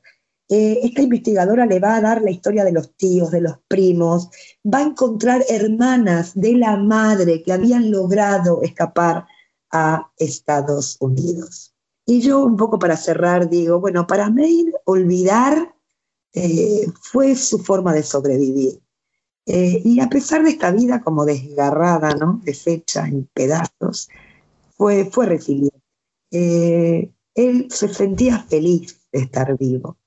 Eh, 0.49 0.81
esta 0.83 1.01
investigadora 1.01 1.65
le 1.65 1.79
va 1.79 1.95
a 1.95 2.01
dar 2.01 2.21
la 2.21 2.31
historia 2.31 2.65
de 2.65 2.73
los 2.73 2.95
tíos, 2.95 3.31
de 3.31 3.41
los 3.41 3.59
primos, 3.67 4.29
va 4.65 4.79
a 4.79 4.83
encontrar 4.83 5.43
hermanas 5.47 6.33
de 6.35 6.53
la 6.53 6.75
madre 6.77 7.41
que 7.41 7.53
habían 7.53 7.91
logrado 7.91 8.61
escapar 8.61 9.25
a 9.71 10.11
Estados 10.17 10.97
Unidos. 10.99 11.73
Y 12.05 12.21
yo 12.21 12.43
un 12.43 12.57
poco 12.57 12.77
para 12.77 12.97
cerrar 12.97 13.49
digo, 13.49 13.79
bueno, 13.79 14.05
para 14.05 14.29
Meir 14.29 14.73
olvidar 14.85 15.73
eh, 16.33 16.87
fue 17.01 17.35
su 17.35 17.59
forma 17.59 17.93
de 17.93 18.03
sobrevivir. 18.03 18.81
Eh, 19.45 19.81
y 19.83 19.99
a 20.01 20.09
pesar 20.09 20.43
de 20.43 20.51
esta 20.51 20.71
vida 20.71 21.01
como 21.01 21.25
desgarrada, 21.25 22.15
¿no? 22.15 22.41
deshecha 22.43 23.07
en 23.07 23.29
pedazos, 23.33 24.09
fue, 24.77 25.05
fue 25.05 25.25
resiliente. 25.25 25.79
Él 27.35 27.67
se 27.69 27.93
sentía 27.93 28.39
feliz 28.39 28.99
de 29.11 29.19
estar 29.19 29.57
vivo. 29.57 29.97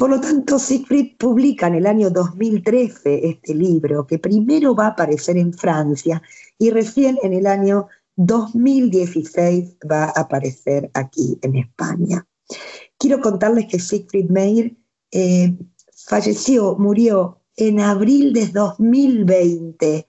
Por 0.00 0.08
lo 0.08 0.18
tanto, 0.18 0.58
Siegfried 0.58 1.18
publica 1.18 1.66
en 1.66 1.74
el 1.74 1.86
año 1.86 2.08
2013 2.08 3.28
este 3.28 3.54
libro, 3.54 4.06
que 4.06 4.18
primero 4.18 4.74
va 4.74 4.86
a 4.86 4.90
aparecer 4.92 5.36
en 5.36 5.52
Francia 5.52 6.22
y 6.56 6.70
recién 6.70 7.18
en 7.22 7.34
el 7.34 7.46
año 7.46 7.86
2016 8.16 9.76
va 9.90 10.04
a 10.04 10.20
aparecer 10.22 10.90
aquí 10.94 11.38
en 11.42 11.56
España. 11.56 12.26
Quiero 12.96 13.20
contarles 13.20 13.66
que 13.66 13.78
Siegfried 13.78 14.30
Meir 14.30 14.74
eh, 15.10 15.54
falleció, 15.94 16.76
murió 16.78 17.42
en 17.56 17.80
abril 17.80 18.32
de 18.32 18.46
2020, 18.46 20.08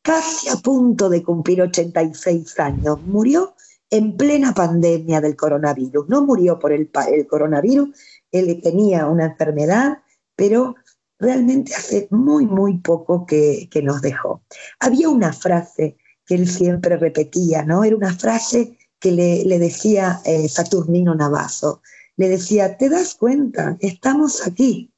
casi 0.00 0.48
a 0.48 0.56
punto 0.56 1.10
de 1.10 1.22
cumplir 1.22 1.60
86 1.60 2.58
años. 2.58 3.02
Murió 3.02 3.54
en 3.90 4.16
plena 4.16 4.52
pandemia 4.52 5.20
del 5.20 5.36
coronavirus. 5.36 6.08
No 6.08 6.22
murió 6.22 6.58
por 6.58 6.72
el, 6.72 6.90
coronavirus, 7.28 7.90
él 8.32 8.60
tenía 8.62 9.06
una 9.06 9.26
enfermedad, 9.26 9.98
pero 10.34 10.76
realmente 11.18 11.74
hace 11.74 12.08
muy, 12.10 12.46
muy 12.46 12.78
poco 12.78 13.26
que, 13.26 13.68
nos 13.82 14.02
dejó. 14.02 14.42
Había 14.80 15.08
una 15.08 15.32
frase 15.32 15.96
que 16.26 16.34
él 16.34 16.48
siempre 16.48 16.96
repetía, 16.96 17.62
¿no? 17.62 17.84
Era 17.84 17.96
una 17.96 18.14
frase 18.14 18.78
que 18.98 19.12
le, 19.12 19.58
decía 19.58 20.20
eh, 20.24 20.48
Saturnino 20.48 21.14
Navazo. 21.14 21.82
Le 22.16 22.28
decía, 22.28 22.76
¿te 22.76 22.88
das 22.88 23.14
cuenta? 23.14 23.76
Estamos 23.80 24.46
aquí. 24.46 24.92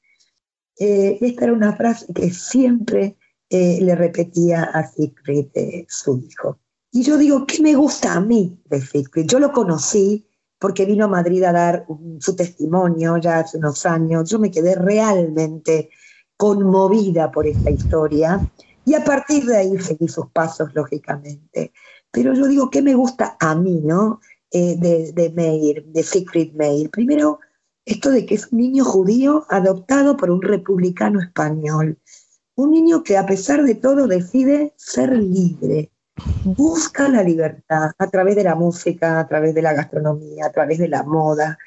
Eh, 0.79 1.19
esta 1.21 1.45
era 1.45 1.53
una 1.53 1.77
frase 1.77 2.07
que 2.14 2.31
siempre 2.31 3.17
eh, 3.51 3.79
le 3.81 3.95
repetía 3.95 4.64
a 4.64 4.87
Siegfried, 4.87 5.47
eh, 5.55 5.87
su 5.88 6.19
hijo. 6.19 6.61
Y 6.93 7.03
yo 7.03 7.17
digo, 7.17 7.47
¿qué 7.47 7.62
me 7.62 7.75
gusta 7.75 8.14
a 8.14 8.21
mí 8.21 8.61
de 8.67 8.81
Siegfried? 8.81 9.27
Yo 9.27 9.38
lo 9.38 9.53
conocí 9.53 10.28
porque 10.59 10.85
vino 10.85 11.05
a 11.05 11.09
Madrid 11.09 11.42
a 11.44 11.53
dar 11.53 11.87
su 12.18 12.35
testimonio 12.35 13.16
ya 13.18 13.40
hace 13.40 13.59
unos 13.59 13.87
años. 13.87 14.29
Yo 14.29 14.38
me 14.38 14.51
quedé 14.51 14.75
realmente 14.75 15.90
conmovida 16.37 17.31
por 17.31 17.47
esta 17.47 17.71
historia 17.71 18.40
y 18.85 18.94
a 18.94 19.05
partir 19.05 19.44
de 19.44 19.57
ahí 19.57 19.79
seguí 19.79 20.09
sus 20.09 20.31
pasos, 20.31 20.71
lógicamente. 20.75 21.73
Pero 22.11 22.35
yo 22.35 22.47
digo, 22.47 22.71
¿qué 22.71 22.83
me 22.83 22.94
gusta 22.94 23.37
a 23.38 23.55
mí, 23.55 23.81
no? 23.85 24.21
de, 24.51 25.12
de 25.14 25.31
Meir, 25.31 25.85
de 25.87 26.03
Siegfried 26.03 26.53
Meir. 26.55 26.90
Primero, 26.90 27.40
esto 27.85 28.11
de 28.11 28.27
que 28.27 28.35
es 28.35 28.53
un 28.53 28.59
niño 28.59 28.85
judío 28.85 29.47
adoptado 29.49 30.16
por 30.16 30.31
un 30.31 30.42
republicano 30.42 31.21
español. 31.21 31.99
Un 32.55 32.73
niño 32.73 33.03
que 33.03 33.16
a 33.16 33.27
pesar 33.27 33.62
de 33.64 33.75
todo 33.75 34.07
decide 34.07 34.75
ser 34.77 35.16
libre, 35.16 35.92
busca 36.44 37.09
la 37.09 37.22
libertad 37.22 37.90
a 37.98 38.07
través 38.09 38.37
de 38.37 38.44
la 38.44 38.54
música, 38.54 39.20
a 39.20 39.28
través 39.28 39.54
de 39.54 39.62
la 39.62 39.72
gastronomía, 39.72 40.46
a 40.46 40.52
través 40.52 40.78
de 40.78 40.88
la 40.88 41.02
moda. 41.02 41.59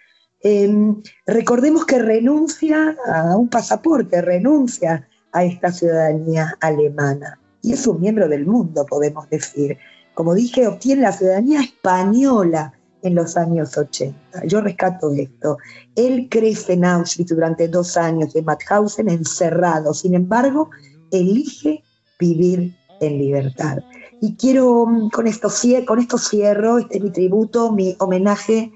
Em, 0.41 1.01
recordemos 1.25 1.85
que 1.85 1.99
renuncia 1.99 2.95
a 3.05 3.35
un 3.37 3.49
pasaporte, 3.49 4.21
renuncia 4.21 5.07
a 5.31 5.43
esta 5.43 5.71
ciudadanía 5.71 6.57
alemana. 6.59 7.39
Y 7.61 7.73
es 7.73 7.85
un 7.85 8.01
miembro 8.01 8.27
del 8.27 8.45
mundo, 8.45 8.85
podemos 8.85 9.29
decir. 9.29 9.77
Como 10.13 10.33
dije, 10.33 10.67
obtiene 10.67 11.03
la 11.03 11.11
ciudadanía 11.11 11.61
española 11.61 12.73
en 13.03 13.15
los 13.15 13.37
años 13.37 13.77
80. 13.77 14.45
Yo 14.45 14.61
rescato 14.61 15.11
esto. 15.13 15.57
Él 15.95 16.27
crece 16.29 16.73
en 16.73 16.85
Auschwitz 16.85 17.29
durante 17.29 17.67
dos 17.67 17.97
años 17.97 18.33
de 18.33 18.41
Mauthausen 18.41 19.09
encerrado. 19.09 19.93
Sin 19.93 20.15
embargo, 20.15 20.69
elige 21.11 21.83
vivir 22.19 22.75
en 22.99 23.17
libertad. 23.17 23.79
Y 24.21 24.35
quiero, 24.35 24.85
mm, 24.85 25.09
con 25.09 25.27
esto, 25.27 25.49
con 25.85 25.99
esto 25.99 26.17
cierro, 26.17 26.77
este 26.77 26.97
es 26.97 27.03
mi 27.03 27.11
tributo, 27.11 27.71
mi 27.71 27.95
homenaje 27.99 28.71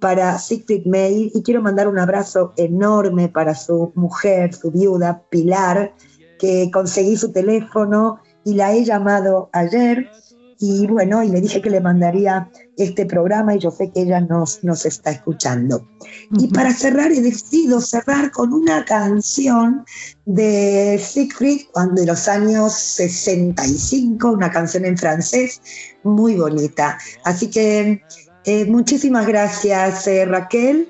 para 0.00 0.38
Siegfried 0.38 0.86
May 0.86 1.30
y 1.34 1.42
quiero 1.42 1.62
mandar 1.62 1.88
un 1.88 1.98
abrazo 1.98 2.52
enorme 2.56 3.28
para 3.28 3.54
su 3.54 3.92
mujer, 3.94 4.54
su 4.54 4.70
viuda, 4.70 5.22
Pilar, 5.30 5.94
que 6.38 6.70
conseguí 6.72 7.16
su 7.16 7.32
teléfono 7.32 8.18
y 8.44 8.54
la 8.54 8.74
he 8.74 8.84
llamado 8.84 9.50
ayer 9.52 10.10
y 10.60 10.86
bueno, 10.86 11.22
y 11.22 11.28
le 11.28 11.40
dije 11.40 11.62
que 11.62 11.70
le 11.70 11.80
mandaría 11.80 12.50
este 12.76 13.06
programa 13.06 13.54
y 13.54 13.60
yo 13.60 13.70
sé 13.70 13.90
que 13.92 14.02
ella 14.02 14.20
nos, 14.20 14.64
nos 14.64 14.86
está 14.86 15.12
escuchando. 15.12 15.86
Y 16.32 16.48
para 16.48 16.72
cerrar, 16.72 17.12
he 17.12 17.20
decidido 17.20 17.80
cerrar 17.80 18.32
con 18.32 18.52
una 18.52 18.84
canción 18.84 19.84
de 20.26 21.00
Siegfried 21.00 21.66
de 21.94 22.06
los 22.06 22.26
años 22.26 22.72
65, 22.72 24.32
una 24.32 24.50
canción 24.50 24.84
en 24.84 24.98
francés 24.98 25.60
muy 26.02 26.34
bonita. 26.34 26.98
Así 27.24 27.48
que 27.48 28.02
eh, 28.44 28.64
muchísimas 28.64 29.26
gracias 29.26 30.06
eh, 30.08 30.24
Raquel 30.24 30.88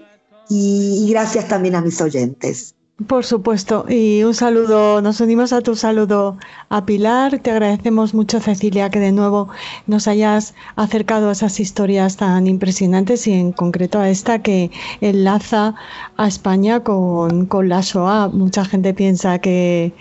y 0.49 1.07
gracias 1.11 1.47
también 1.47 1.75
a 1.75 1.83
mis 1.83 2.01
oyentes. 2.01 2.75
Por 3.07 3.25
supuesto, 3.25 3.85
y 3.89 4.25
un 4.25 4.35
saludo, 4.35 5.01
nos 5.01 5.21
unimos 5.21 5.53
a 5.53 5.61
tu 5.61 5.77
saludo 5.77 6.37
a 6.69 6.85
Pilar. 6.85 7.39
Te 7.39 7.53
agradecemos 7.53 8.13
mucho, 8.13 8.41
Cecilia, 8.41 8.91
que 8.91 8.99
de 8.99 9.13
nuevo 9.13 9.49
nos 9.87 10.09
hayas 10.09 10.57
acercado 10.75 11.29
a 11.29 11.33
esas 11.33 11.61
historias 11.61 12.17
tan 12.17 12.49
impresionantes 12.49 13.29
y 13.29 13.35
en 13.35 13.53
concreto 13.53 14.01
a 14.01 14.11
esta 14.11 14.41
que 14.43 14.73
enlaza 15.01 15.77
a 16.17 16.27
España 16.27 16.81
con, 16.81 17.47
con 17.47 17.69
la 17.69 17.85
SOA. 17.85 18.31
Mucha 18.31 18.65
gente 18.65 18.93
piensa 18.95 19.39
que, 19.39 19.93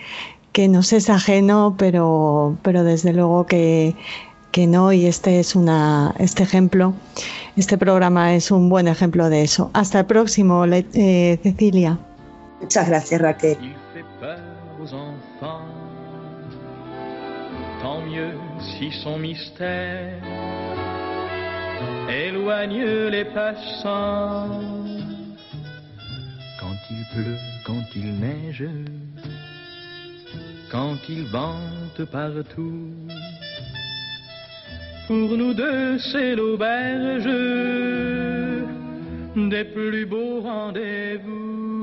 que 0.50 0.66
nos 0.66 0.92
es 0.92 1.08
ajeno, 1.08 1.76
pero, 1.78 2.58
pero 2.62 2.82
desde 2.82 3.12
luego 3.12 3.46
que, 3.46 3.94
que 4.50 4.66
no, 4.66 4.92
y 4.92 5.06
este 5.06 5.38
es 5.38 5.54
una, 5.54 6.16
este 6.18 6.42
ejemplo, 6.42 6.94
este 7.56 7.78
programa 7.78 8.34
es 8.34 8.50
un 8.50 8.68
buen 8.68 8.88
ejemplo 8.88 9.30
de 9.30 9.42
eso. 9.42 9.70
Hasta 9.72 10.00
el 10.00 10.06
próximo, 10.06 10.64
eh, 10.66 11.38
Cecilia. 11.44 11.96
Muchas 12.60 12.88
gracias, 12.88 13.20
Raquel. 13.20 13.56
Il 13.62 13.74
fait 13.94 14.04
peur 14.20 14.38
aux 14.80 14.92
enfants. 14.92 15.66
Tant 17.80 18.00
mieux 18.02 18.32
si 18.58 18.90
son 18.90 19.18
mystère 19.18 20.20
éloigne 22.08 22.84
les 23.10 23.24
passants. 23.24 24.48
Quand 26.60 26.76
il 26.90 27.04
pleut, 27.14 27.38
quand 27.64 27.84
il 27.94 28.18
neige, 28.18 28.68
quand 30.70 30.98
il 31.08 31.24
vente 31.26 32.04
partout. 32.10 32.90
Pour 35.06 35.36
nous 35.36 35.54
deux, 35.54 35.98
c'est 35.98 36.34
l'auberge 36.34 37.28
des 39.46 39.64
plus 39.64 40.04
beaux 40.04 40.40
rendez-vous. 40.40 41.78